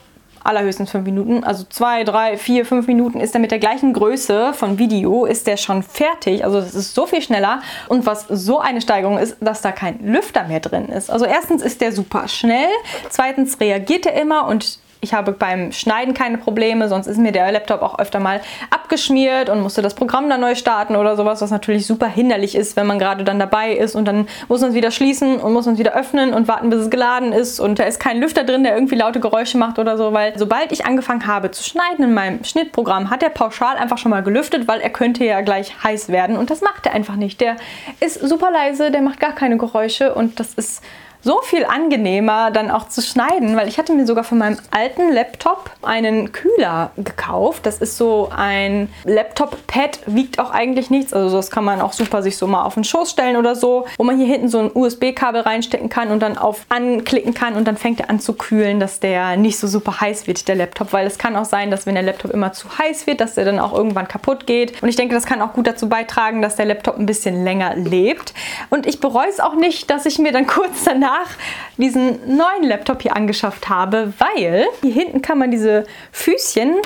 allerhöchstens 0.44 0.90
fünf 0.90 1.04
Minuten. 1.04 1.44
Also 1.44 1.64
zwei, 1.68 2.04
drei, 2.04 2.36
vier, 2.36 2.64
fünf 2.66 2.86
Minuten 2.86 3.20
ist 3.20 3.34
er 3.34 3.40
mit 3.40 3.50
der 3.50 3.58
gleichen 3.58 3.92
Größe 3.92 4.52
von 4.54 4.78
Video, 4.78 5.24
ist 5.24 5.46
der 5.46 5.56
schon 5.56 5.82
fertig. 5.82 6.44
Also 6.44 6.58
es 6.58 6.74
ist 6.74 6.94
so 6.94 7.06
viel 7.06 7.22
schneller. 7.22 7.62
Und 7.88 8.06
was 8.06 8.26
so 8.28 8.58
eine 8.58 8.80
Steigerung 8.80 9.18
ist, 9.18 9.36
dass 9.40 9.62
da 9.62 9.72
kein 9.72 10.04
Lüfter 10.04 10.44
mehr 10.44 10.60
drin 10.60 10.86
ist. 10.86 11.10
Also 11.10 11.24
erstens 11.24 11.62
ist 11.62 11.80
der 11.80 11.92
super 11.92 12.28
schnell. 12.28 12.68
Zweitens 13.08 13.60
reagiert 13.60 14.06
er 14.06 14.20
immer 14.20 14.46
und 14.46 14.78
ich 15.02 15.12
habe 15.12 15.32
beim 15.32 15.72
Schneiden 15.72 16.14
keine 16.14 16.38
Probleme, 16.38 16.88
sonst 16.88 17.08
ist 17.08 17.18
mir 17.18 17.32
der 17.32 17.50
Laptop 17.50 17.82
auch 17.82 17.98
öfter 17.98 18.20
mal 18.20 18.40
abgeschmiert 18.70 19.50
und 19.50 19.60
musste 19.60 19.82
das 19.82 19.94
Programm 19.94 20.30
dann 20.30 20.40
neu 20.40 20.54
starten 20.54 20.94
oder 20.94 21.16
sowas, 21.16 21.40
was 21.40 21.50
natürlich 21.50 21.88
super 21.88 22.06
hinderlich 22.06 22.54
ist, 22.54 22.76
wenn 22.76 22.86
man 22.86 23.00
gerade 23.00 23.24
dann 23.24 23.40
dabei 23.40 23.72
ist 23.72 23.96
und 23.96 24.04
dann 24.06 24.28
muss 24.46 24.60
man 24.60 24.70
es 24.70 24.76
wieder 24.76 24.92
schließen 24.92 25.40
und 25.40 25.52
muss 25.52 25.66
man 25.66 25.74
es 25.74 25.80
wieder 25.80 25.94
öffnen 25.94 26.32
und 26.32 26.46
warten, 26.46 26.70
bis 26.70 26.78
es 26.78 26.90
geladen 26.90 27.32
ist 27.32 27.58
und 27.58 27.80
da 27.80 27.84
ist 27.84 27.98
kein 27.98 28.20
Lüfter 28.20 28.44
drin, 28.44 28.62
der 28.62 28.74
irgendwie 28.74 28.94
laute 28.94 29.18
Geräusche 29.18 29.58
macht 29.58 29.80
oder 29.80 29.98
so, 29.98 30.12
weil 30.12 30.38
sobald 30.38 30.70
ich 30.70 30.86
angefangen 30.86 31.26
habe 31.26 31.50
zu 31.50 31.64
schneiden 31.64 32.04
in 32.04 32.14
meinem 32.14 32.44
Schnittprogramm, 32.44 33.10
hat 33.10 33.24
er 33.24 33.30
pauschal 33.30 33.76
einfach 33.76 33.98
schon 33.98 34.10
mal 34.10 34.22
gelüftet, 34.22 34.68
weil 34.68 34.80
er 34.80 34.90
könnte 34.90 35.24
ja 35.24 35.40
gleich 35.40 35.82
heiß 35.82 36.10
werden 36.10 36.36
und 36.36 36.50
das 36.50 36.60
macht 36.60 36.86
er 36.86 36.94
einfach 36.94 37.16
nicht. 37.16 37.40
Der 37.40 37.56
ist 37.98 38.20
super 38.20 38.52
leise, 38.52 38.92
der 38.92 39.02
macht 39.02 39.18
gar 39.18 39.32
keine 39.32 39.56
Geräusche 39.56 40.14
und 40.14 40.38
das 40.38 40.54
ist 40.54 40.80
so 41.22 41.40
viel 41.42 41.64
angenehmer 41.64 42.50
dann 42.50 42.70
auch 42.70 42.88
zu 42.88 43.00
schneiden, 43.00 43.56
weil 43.56 43.68
ich 43.68 43.78
hatte 43.78 43.92
mir 43.92 44.06
sogar 44.06 44.24
von 44.24 44.38
meinem 44.38 44.58
alten 44.70 45.12
Laptop 45.12 45.70
einen 45.82 46.32
Kühler 46.32 46.90
gekauft. 46.96 47.64
Das 47.64 47.78
ist 47.78 47.96
so 47.96 48.30
ein 48.34 48.88
Laptop-Pad, 49.04 50.00
wiegt 50.06 50.38
auch 50.38 50.50
eigentlich 50.50 50.90
nichts. 50.90 51.12
Also 51.12 51.36
das 51.36 51.50
kann 51.50 51.64
man 51.64 51.80
auch 51.80 51.92
super 51.92 52.22
sich 52.22 52.36
so 52.36 52.46
mal 52.46 52.64
auf 52.64 52.74
den 52.74 52.84
Schoß 52.84 53.10
stellen 53.10 53.36
oder 53.36 53.54
so, 53.54 53.86
wo 53.98 54.04
man 54.04 54.18
hier 54.18 54.26
hinten 54.26 54.48
so 54.48 54.58
ein 54.58 54.70
USB-Kabel 54.74 55.42
reinstecken 55.42 55.88
kann 55.88 56.10
und 56.10 56.20
dann 56.20 56.36
auf 56.38 56.66
anklicken 56.68 57.34
kann 57.34 57.54
und 57.54 57.66
dann 57.66 57.76
fängt 57.76 58.00
er 58.00 58.10
an 58.10 58.18
zu 58.18 58.34
kühlen, 58.34 58.80
dass 58.80 58.98
der 58.98 59.36
nicht 59.36 59.58
so 59.58 59.66
super 59.68 60.00
heiß 60.00 60.26
wird, 60.26 60.48
der 60.48 60.56
Laptop, 60.56 60.92
weil 60.92 61.06
es 61.06 61.18
kann 61.18 61.36
auch 61.36 61.44
sein, 61.44 61.70
dass 61.70 61.86
wenn 61.86 61.94
der 61.94 62.02
Laptop 62.02 62.32
immer 62.32 62.52
zu 62.52 62.66
heiß 62.78 63.06
wird, 63.06 63.20
dass 63.20 63.34
der 63.34 63.44
dann 63.44 63.60
auch 63.60 63.72
irgendwann 63.72 64.08
kaputt 64.08 64.46
geht. 64.46 64.82
Und 64.82 64.88
ich 64.88 64.96
denke, 64.96 65.14
das 65.14 65.26
kann 65.26 65.40
auch 65.40 65.52
gut 65.52 65.66
dazu 65.66 65.88
beitragen, 65.88 66.42
dass 66.42 66.56
der 66.56 66.66
Laptop 66.66 66.98
ein 66.98 67.06
bisschen 67.06 67.44
länger 67.44 67.76
lebt. 67.76 68.34
Und 68.70 68.86
ich 68.86 69.00
bereue 69.00 69.28
es 69.28 69.38
auch 69.38 69.54
nicht, 69.54 69.88
dass 69.90 70.06
ich 70.06 70.18
mir 70.18 70.32
dann 70.32 70.46
kurz 70.52 70.84
danach 70.84 71.11
danach 71.12 71.30
diesen 71.76 72.36
neuen 72.36 72.62
Laptop 72.64 73.02
hier 73.02 73.16
angeschafft 73.16 73.68
habe, 73.68 74.12
weil 74.18 74.66
hier 74.80 74.92
hinten 74.92 75.22
kann 75.22 75.38
man 75.38 75.50
diese 75.50 75.84
Füßchen 76.10 76.76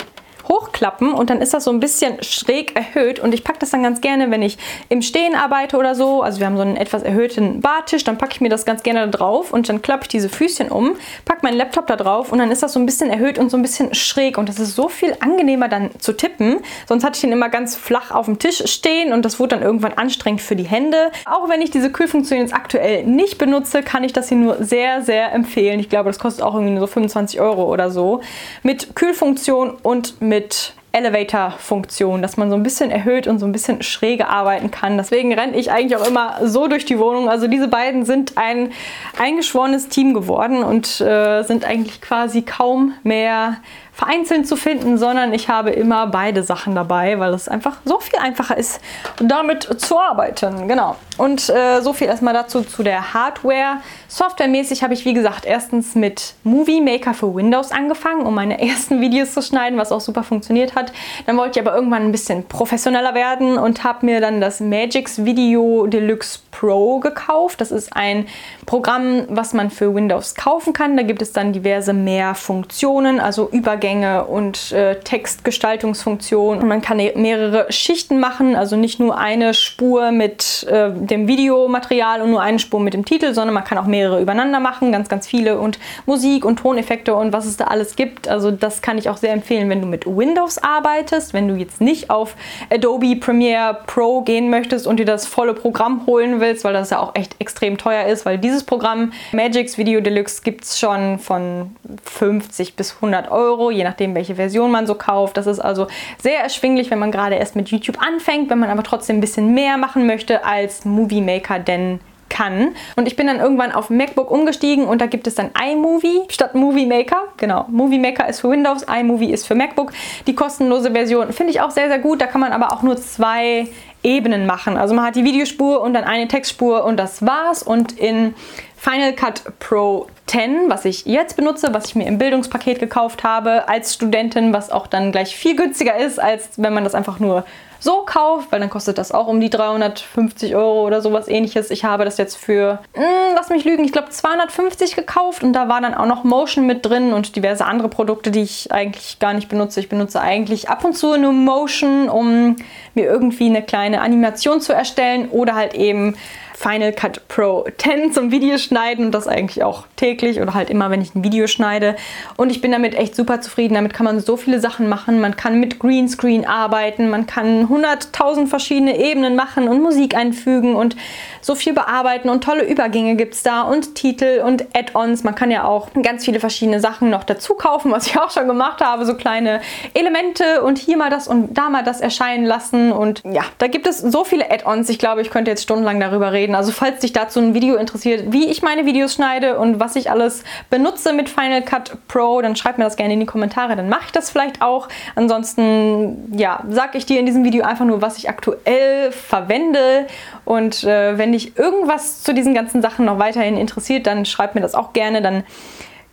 hochklappen 0.49 1.13
und 1.13 1.31
dann 1.31 1.41
ist 1.41 1.55
das 1.55 1.65
so 1.65 1.71
ein 1.71 1.81
bisschen 1.81 2.23
schräg 2.23 2.77
erhöht 2.77 3.19
und 3.19 3.35
ich 3.35 3.45
packe 3.45 3.59
das 3.59 3.71
dann 3.71 3.83
ganz 3.83 4.01
gerne, 4.01 4.31
wenn 4.31 4.43
ich 4.43 4.59
im 4.89 5.03
Stehen 5.03 5.35
arbeite 5.35 5.77
oder 5.77 5.95
so. 5.95 6.23
Also 6.23 6.41
wir 6.41 6.47
haben 6.47 6.57
so 6.57 6.63
einen 6.63 6.77
etwas 6.77 7.03
erhöhten 7.03 7.61
Bartisch, 7.61 8.05
dann 8.05 8.19
packe 8.19 8.33
ich 8.35 8.41
mir 8.41 8.49
das 8.49 8.65
ganz 8.65 8.83
gerne 8.83 9.01
da 9.01 9.19
drauf 9.19 9.53
und 9.53 9.69
dann 9.69 9.83
klappe 9.83 10.03
ich 10.03 10.09
diese 10.09 10.29
Füßchen 10.29 10.71
um, 10.71 10.97
packe 11.25 11.41
meinen 11.43 11.57
Laptop 11.57 11.87
da 11.87 11.97
drauf 11.97 12.33
und 12.33 12.39
dann 12.39 12.51
ist 12.51 12.63
das 12.63 12.73
so 12.73 12.81
ein 12.81 12.87
bisschen 12.87 13.11
erhöht 13.11 13.39
und 13.39 13.51
so 13.51 13.57
ein 13.57 13.63
bisschen 13.63 13.95
schräg 13.95 14.39
und 14.39 14.49
das 14.49 14.59
ist 14.59 14.75
so 14.75 14.89
viel 14.89 15.17
angenehmer 15.21 15.69
dann 15.69 15.91
zu 15.99 16.13
tippen. 16.13 16.59
Sonst 16.87 17.05
hatte 17.05 17.17
ich 17.17 17.21
den 17.23 17.33
immer 17.33 17.49
ganz 17.49 17.77
flach 17.77 18.11
auf 18.11 18.27
dem 18.27 18.39
Tisch 18.39 18.63
stehen 18.67 19.13
und 19.13 19.25
das 19.25 19.41
wurde 19.41 19.57
dann 19.57 19.63
irgendwann 19.63 19.95
anstrengend 19.95 20.43
für 20.43 20.57
die 20.57 20.65
Hände. 20.65 21.11
Auch 21.25 21.49
wenn 21.49 21.61
ich 21.61 21.71
diese 21.71 21.91
Kühlfunktion 21.91 22.41
jetzt 22.41 22.55
aktuell 22.55 23.05
nicht 23.05 23.39
benutze, 23.39 23.83
kann 23.83 24.05
ich 24.05 24.13
das 24.13 24.29
hier 24.29 24.39
nur 24.39 24.65
sehr, 24.65 25.03
sehr 25.03 25.33
empfehlen. 25.33 25.81
Ich 25.81 25.89
glaube, 25.89 26.09
das 26.09 26.19
kostet 26.19 26.45
auch 26.45 26.55
irgendwie 26.55 26.73
nur 26.73 26.81
so 26.81 26.87
25 26.87 27.41
Euro 27.41 27.73
oder 27.73 27.91
so. 27.91 28.21
Mit 28.63 28.95
Kühlfunktion 28.95 29.77
und 29.83 30.21
mit 30.21 30.36
mit 30.37 30.75
Elevator-Funktion, 30.93 32.21
dass 32.21 32.37
man 32.37 32.51
so 32.51 32.57
ein 32.57 32.63
bisschen 32.63 32.91
erhöht 32.91 33.27
und 33.27 33.39
so 33.39 33.47
ein 33.47 33.53
bisschen 33.53 33.83
schräge 33.83 34.29
arbeiten 34.29 34.71
kann. 34.71 34.99
Deswegen 34.99 35.33
renne 35.33 35.57
ich 35.57 35.71
eigentlich 35.71 35.97
auch 35.97 36.07
immer 36.07 36.39
so 36.43 36.69
durch 36.69 36.85
die 36.85 36.99
Wohnung. 36.99 37.31
Also 37.31 37.49
diese 37.49 37.69
beiden 37.69 38.05
sind 38.05 38.37
ein 38.37 38.73
eingeschworenes 39.19 39.89
Team 39.89 40.13
geworden 40.13 40.63
und 40.63 41.01
äh, 41.01 41.43
sind 41.43 41.65
eigentlich 41.65 42.03
quasi 42.03 42.43
kaum 42.43 42.93
mehr 43.03 43.57
vereinzelt 43.97 44.47
zu 44.47 44.57
finden, 44.57 44.99
sondern 44.99 45.33
ich 45.33 45.49
habe 45.49 45.71
immer 45.71 46.07
beide 46.07 46.43
Sachen 46.43 46.75
dabei, 46.75 47.19
weil 47.19 47.33
es 47.33 47.49
einfach 47.49 47.79
so 47.87 47.99
viel 47.99 48.19
einfacher 48.19 48.59
ist, 48.59 48.79
damit 49.19 49.63
zu 49.81 49.99
arbeiten. 49.99 50.69
Genau. 50.69 50.97
Und 51.17 51.49
äh, 51.49 51.81
so 51.81 51.95
viel 51.95 52.07
erstmal 52.07 52.35
dazu 52.35 52.61
zu 52.63 52.83
der 52.83 53.15
Hardware. 53.15 53.79
Softwaremäßig 54.09 54.83
habe 54.83 54.95
ich, 54.95 55.05
wie 55.05 55.15
gesagt, 55.15 55.47
erstens 55.47 55.95
mit 55.95 56.35
Movie 56.45 56.81
Maker 56.81 57.15
für 57.15 57.35
Windows 57.35 57.73
angefangen, 57.73 58.27
um 58.27 58.35
meine 58.35 58.61
ersten 58.67 59.01
Videos 59.01 59.33
zu 59.33 59.43
schneiden, 59.43 59.79
was 59.79 59.93
auch 59.93 60.01
super 60.01 60.23
funktioniert 60.23 60.75
hat. 60.75 60.93
Dann 61.27 61.37
wollte 61.37 61.59
ich 61.59 61.67
aber 61.67 61.77
irgendwann 61.77 62.03
ein 62.03 62.13
bisschen 62.13 62.45
professioneller 62.45 63.15
werden 63.15 63.59
und 63.59 63.85
habe 63.85 64.07
mir 64.07 64.21
dann 64.21 64.41
das 64.41 64.61
Magix 64.61 65.25
Video 65.25 65.87
Deluxe 65.87 66.41
Pro 66.51 67.01
gekauft. 67.01 67.61
Das 67.61 67.71
ist 67.71 67.95
ein 67.95 68.27
Programm, 68.65 69.25
was 69.29 69.53
man 69.53 69.71
für 69.71 69.95
Windows 69.95 70.35
kaufen 70.35 70.73
kann. 70.73 70.97
Da 70.97 71.03
gibt 71.03 71.21
es 71.21 71.33
dann 71.33 71.53
diverse 71.53 71.93
mehr 71.93 72.35
Funktionen, 72.35 73.21
also 73.21 73.49
Übergänge 73.51 74.25
und 74.25 74.73
äh, 74.73 74.99
Textgestaltungsfunktionen. 75.01 76.63
Und 76.63 76.69
man 76.69 76.81
kann 76.81 76.97
mehrere 76.97 77.71
Schichten 77.71 78.21
machen, 78.21 78.57
also 78.57 78.77
nicht 78.77 79.01
nur 79.01 79.19
eine 79.19 79.53
Spur 79.53 80.13
mit 80.13 80.67
äh, 80.71 80.91
dem 80.93 81.29
Videomaterial 81.29 82.23
und 82.23 82.31
nur 82.31 82.43
eine 82.43 82.59
Spur 82.59 82.81
mit 82.81 82.95
dem 82.95 83.05
Titel, 83.05 83.35
sondern 83.35 83.55
man 83.55 83.65
kann 83.65 83.79
auch 83.79 83.87
mehrere 83.97 84.21
übereinander 84.21 84.61
machen, 84.61 84.93
ganz, 84.93 85.09
ganz 85.09 85.27
viele 85.27 85.59
und 85.59 85.79
Musik 86.05 86.45
und 86.45 86.59
Toneffekte 86.59 87.15
und 87.15 87.33
was 87.33 87.47
es 87.47 87.57
da 87.57 87.65
alles 87.65 87.97
gibt. 87.97 88.29
Also 88.29 88.51
das 88.51 88.83
kann 88.83 88.99
ich 88.99 89.09
auch 89.09 89.17
sehr 89.17 89.33
empfehlen, 89.33 89.71
wenn 89.71 89.81
du 89.81 89.87
mit 89.87 90.07
Windows 90.07 90.59
arbeitest, 90.59 91.33
wenn 91.33 91.49
du 91.49 91.55
jetzt 91.55 91.81
nicht 91.81 92.11
auf 92.11 92.37
Adobe 92.71 93.17
Premiere 93.17 93.79
Pro 93.87 94.21
gehen 94.21 94.51
möchtest 94.51 94.87
und 94.87 94.99
dir 94.99 95.07
das 95.07 95.27
volle 95.27 95.55
Programm 95.55 96.07
holen 96.07 96.41
willst, 96.41 96.65
weil 96.65 96.75
das 96.75 96.91
ja 96.91 97.01
auch 97.01 97.15
echt 97.15 97.37
extrem 97.39 97.79
teuer 97.79 98.07
ist, 98.07 98.27
weil 98.27 98.37
dieses 98.37 98.65
Programm 98.65 99.13
Magix 99.33 99.79
Video 99.79 100.01
Deluxe 100.01 100.43
gibt 100.43 100.65
es 100.65 100.79
schon 100.79 101.19
von 101.19 101.75
50 102.05 102.77
bis 102.77 102.97
100 102.97 103.31
Euro, 103.31 103.71
je 103.71 103.85
nachdem, 103.85 104.15
welche 104.15 104.35
Version 104.35 104.71
man 104.71 104.87
so 104.87 104.95
kauft. 104.95 105.39
Das 105.39 105.47
ist 105.47 105.61
also 105.61 105.87
sehr 106.23 106.41
erschwinglich, 106.41 106.91
wenn 106.91 106.99
man 106.99 107.11
gerade 107.11 107.37
erst 107.37 107.57
mit 107.57 107.69
YouTube 107.69 108.01
anfängt, 108.01 108.51
wenn 108.51 108.59
man 108.59 108.71
aber 108.71 108.83
trotzdem 108.83 109.17
ein 109.17 109.21
bisschen 109.21 109.55
mehr 109.55 109.79
machen 109.79 110.07
möchte 110.07 110.45
als 110.45 110.85
Movie 110.85 111.23
Maker 111.23 111.59
denn 111.59 112.01
kann. 112.37 112.75
Und 112.97 113.07
ich 113.07 113.17
bin 113.17 113.27
dann 113.27 113.41
irgendwann 113.41 113.73
auf 113.73 113.91
MacBook 113.91 114.31
umgestiegen 114.31 114.87
und 114.87 115.01
da 115.01 115.07
gibt 115.07 115.27
es 115.27 115.35
dann 115.35 115.51
iMovie 115.61 116.23
statt 116.29 116.55
Movie 116.55 116.87
Maker. 116.87 117.23
Genau, 117.37 117.67
Movie 117.69 117.99
Maker 117.99 118.29
ist 118.29 118.41
für 118.41 118.51
Windows, 118.51 118.83
iMovie 118.83 119.33
ist 119.33 119.47
für 119.47 119.55
MacBook. 119.55 119.93
Die 120.27 120.35
kostenlose 120.35 120.91
Version 120.91 121.33
finde 121.33 121.53
ich 121.53 121.61
auch 121.61 121.71
sehr, 121.71 121.89
sehr 121.89 121.99
gut. 121.99 122.21
Da 122.21 122.27
kann 122.27 122.41
man 122.41 122.53
aber 122.53 122.73
auch 122.73 122.83
nur 122.83 122.97
zwei 122.97 123.69
Ebenen 124.03 124.47
machen. 124.47 124.77
Also 124.77 124.95
man 124.95 125.07
hat 125.07 125.17
die 125.17 125.25
Videospur 125.25 125.81
und 125.81 125.95
dann 125.95 126.05
eine 126.05 126.29
Textspur 126.29 126.85
und 126.85 126.97
das 126.99 127.25
war's. 127.25 127.63
Und 127.63 127.93
in 127.93 128.35
Final 128.77 129.15
Cut 129.15 129.43
Pro 129.59 130.07
10, 130.27 130.69
was 130.69 130.85
ich 130.85 131.07
jetzt 131.07 131.37
benutze, 131.37 131.73
was 131.73 131.87
ich 131.87 131.95
mir 131.95 132.07
im 132.07 132.19
Bildungspaket 132.19 132.81
gekauft 132.81 133.23
habe 133.23 133.69
als 133.69 133.95
Studentin, 133.95 134.53
was 134.53 134.71
auch 134.71 134.87
dann 134.87 135.13
gleich 135.13 135.37
viel 135.37 135.57
günstiger 135.57 135.97
ist, 135.97 136.21
als 136.21 136.51
wenn 136.57 136.75
man 136.75 136.85
das 136.85 136.95
einfach 136.95 137.21
nur 137.21 137.45
so 137.79 138.03
kauft, 138.05 138.51
weil 138.51 138.61
dann 138.61 138.71
kostet 138.71 138.99
das 138.99 139.13
auch 139.13 139.29
um 139.29 139.41
die 139.41 139.51
350 139.51 140.57
Euro 140.57 140.87
oder 140.87 141.03
sowas 141.03 141.29
ähnliches. 141.29 141.71
Ich 141.71 141.85
habe 141.85 142.05
das 142.05 142.17
jetzt 142.17 142.37
für, 142.37 142.81
mh, 142.97 143.03
hm, 143.03 143.35
lass 143.35 143.51
mich 143.51 143.65
lügen, 143.65 143.85
ich 143.85 143.93
glaube 143.93 144.11
250 144.11 144.97
gekauft 144.97 145.43
und 145.43 145.53
da 145.53 145.69
war 145.69 145.81
dann 145.81 145.95
auch 145.95 146.07
noch 146.07 146.25
Motion 146.25 146.67
mit 146.67 146.85
drin 146.85 147.13
und 147.13 147.37
diverse 147.37 147.65
andere 147.65 147.89
Produkte, 147.89 148.31
die 148.31 148.43
ich 148.43 148.73
eigentlich 148.73 149.19
gar 149.19 149.35
nicht 149.35 149.49
benutze. 149.49 149.81
Ich 149.81 149.89
benutze 149.89 150.21
eigentlich 150.21 150.69
ab 150.69 150.85
und 150.85 150.97
zu 150.97 151.17
nur 151.17 151.33
Motion, 151.33 152.09
um 152.09 152.57
mir 152.95 153.05
irgendwie 153.05 153.47
eine 153.47 153.63
kleine 153.63 154.01
Animation 154.01 154.61
zu 154.61 154.73
erstellen 154.73 155.29
oder 155.29 155.55
halt 155.55 155.75
eben 155.75 156.17
Final 156.57 156.93
Cut 156.93 157.29
Pro 157.29 157.67
10 157.77 158.15
zum 158.15 158.31
Videoschneiden 158.31 159.05
und 159.05 159.13
das 159.13 159.29
eigentlich 159.29 159.63
auch 159.63 159.85
täglich 159.97 160.41
oder 160.41 160.55
halt 160.55 160.71
immer, 160.71 160.91
wenn 160.91 161.03
ich 161.03 161.15
ein 161.15 161.23
Video 161.23 161.47
schneide. 161.47 161.97
Und 162.39 162.51
ich 162.51 162.63
bin 162.63 162.73
damit 162.73 162.95
echt 162.95 163.15
super 163.15 163.43
zufrieden. 163.43 163.75
Damit 163.75 163.93
kann 163.93 164.07
man 164.07 164.21
so 164.21 164.39
viele 164.39 164.59
Sachen 164.59 164.89
machen. 164.89 165.21
Man 165.21 165.37
kann 165.37 165.61
mit 165.61 165.79
Greenscreen 165.79 166.47
arbeiten, 166.47 167.11
man 167.11 167.27
kann 167.27 167.69
100.000 167.69 168.47
verschiedene 168.47 168.99
Ebenen 168.99 169.37
machen 169.37 169.69
und 169.69 169.83
Musik 169.83 170.17
einfügen 170.17 170.75
und 170.77 170.97
so 171.43 171.55
viel 171.55 171.75
bearbeiten 171.75 172.31
und 172.31 172.43
tolle 172.43 172.65
Übergänge 172.65 173.17
gibt 173.17 173.35
es 173.35 173.43
da 173.43 173.63
und 173.63 173.95
Titel 173.95 174.43
und 174.45 174.65
Add-ons. 174.75 175.25
Man 175.25 175.35
kann 175.35 175.51
ja 175.51 175.65
auch 175.65 175.91
ganz 176.03 176.25
viele 176.25 176.41
verschiedene 176.41 176.81
Sachen 176.81 177.11
noch 177.11 177.23
dazu 177.23 177.55
kaufen, 177.55 177.93
was 177.93 178.07
ich 178.07 178.19
auch 178.19 178.31
schon 178.31 178.49
gemacht 178.49 178.81
habe. 178.81 179.05
So 179.05 179.15
kleine 179.15 179.61
Elemente 179.93 180.63
und 180.63 180.79
hier 180.79 180.97
mal 180.97 181.11
das 181.11 181.29
und 181.29 181.57
da 181.57 181.69
mal 181.69 181.85
das 181.85 182.01
erscheinen 182.01 182.47
lassen. 182.47 182.93
Und 182.93 183.23
ja, 183.25 183.43
da 183.59 183.69
gibt 183.69 183.87
es 183.87 183.99
so 183.99 184.25
viele 184.25 184.51
Add-ons. 184.51 184.89
Ich 184.89 184.99
glaube, 184.99 185.21
ich 185.21 185.31
könnte 185.31 185.51
jetzt 185.51 185.63
stundenlang 185.63 186.01
darüber 186.01 186.33
reden 186.33 186.46
reden. 186.47 186.55
Also 186.55 186.73
falls 186.73 187.01
dich 187.01 187.13
dazu 187.13 187.41
ein 187.41 187.55
Video 187.55 187.77
interessiert, 187.77 188.33
wie 188.33 188.47
ich 188.47 188.63
meine 188.63 188.87
Videos 188.87 189.15
schneide 189.15 189.59
und 189.59 189.81
was 189.81 189.97
ich 189.97 190.11
alles 190.11 190.45
benutze 190.71 191.13
mit 191.13 191.29
Final 191.29 191.63
Cut 191.63 191.97
Pro, 192.09 192.41
dann 192.41 192.57
schreib 192.57 192.79
mir 192.79 192.85
das 192.85 192.97
gerne 192.97 193.15
in 193.15 193.21
die 193.21 193.27
Kommentare, 193.27 193.77
dann 193.77 193.89
mache 193.89 194.05
ich 194.07 194.13
das 194.13 194.31
vielleicht 194.31 194.63
auch. 194.63 194.89
Ansonsten, 195.15 196.33
ja, 196.37 196.63
sage 196.69 196.99
ich 196.99 197.07
dir 197.07 197.19
in 197.19 197.27
diesem 197.27 197.45
Video 197.45 197.65
einfach 197.65 197.85
nur, 197.85 198.01
was 198.01 198.19
ich 198.19 198.29
aktuell 198.29 199.13
verwende 199.13 200.07
und 200.45 200.85
äh, 200.85 201.19
wenn 201.19 201.33
dich 201.33 201.59
irgendwas 201.59 202.23
zu 202.23 202.33
diesen 202.33 202.55
ganzen 202.55 202.83
Sachen 202.83 203.05
noch 203.05 203.19
weiterhin 203.19 203.57
interessiert, 203.57 204.07
dann 204.07 204.25
schreib 204.25 204.55
mir 204.55 204.61
das 204.61 204.75
auch 204.75 204.93
gerne, 204.93 205.23
dann 205.23 205.45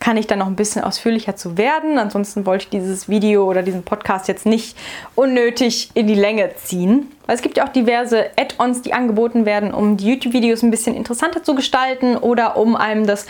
kann 0.04 0.18
ich 0.18 0.26
dann 0.26 0.40
noch 0.40 0.48
ein 0.48 0.54
bisschen 0.54 0.84
ausführlicher 0.84 1.34
zu 1.34 1.56
werden. 1.56 1.96
Ansonsten 1.96 2.44
wollte 2.44 2.64
ich 2.64 2.68
dieses 2.68 3.08
Video 3.08 3.48
oder 3.48 3.62
diesen 3.62 3.84
Podcast 3.84 4.28
jetzt 4.28 4.44
nicht 4.44 4.76
unnötig 5.14 5.92
in 5.94 6.06
die 6.06 6.14
Länge 6.14 6.54
ziehen. 6.56 7.10
Es 7.26 7.40
gibt 7.40 7.56
ja 7.56 7.64
auch 7.64 7.70
diverse 7.70 8.26
Add-ons, 8.38 8.82
die 8.82 8.92
angeboten 8.92 9.46
werden, 9.46 9.72
um 9.72 9.96
die 9.96 10.10
YouTube-Videos 10.10 10.62
ein 10.62 10.70
bisschen 10.70 10.94
interessanter 10.94 11.42
zu 11.42 11.54
gestalten 11.54 12.18
oder 12.18 12.58
um 12.58 12.76
einem 12.76 13.06
das 13.06 13.24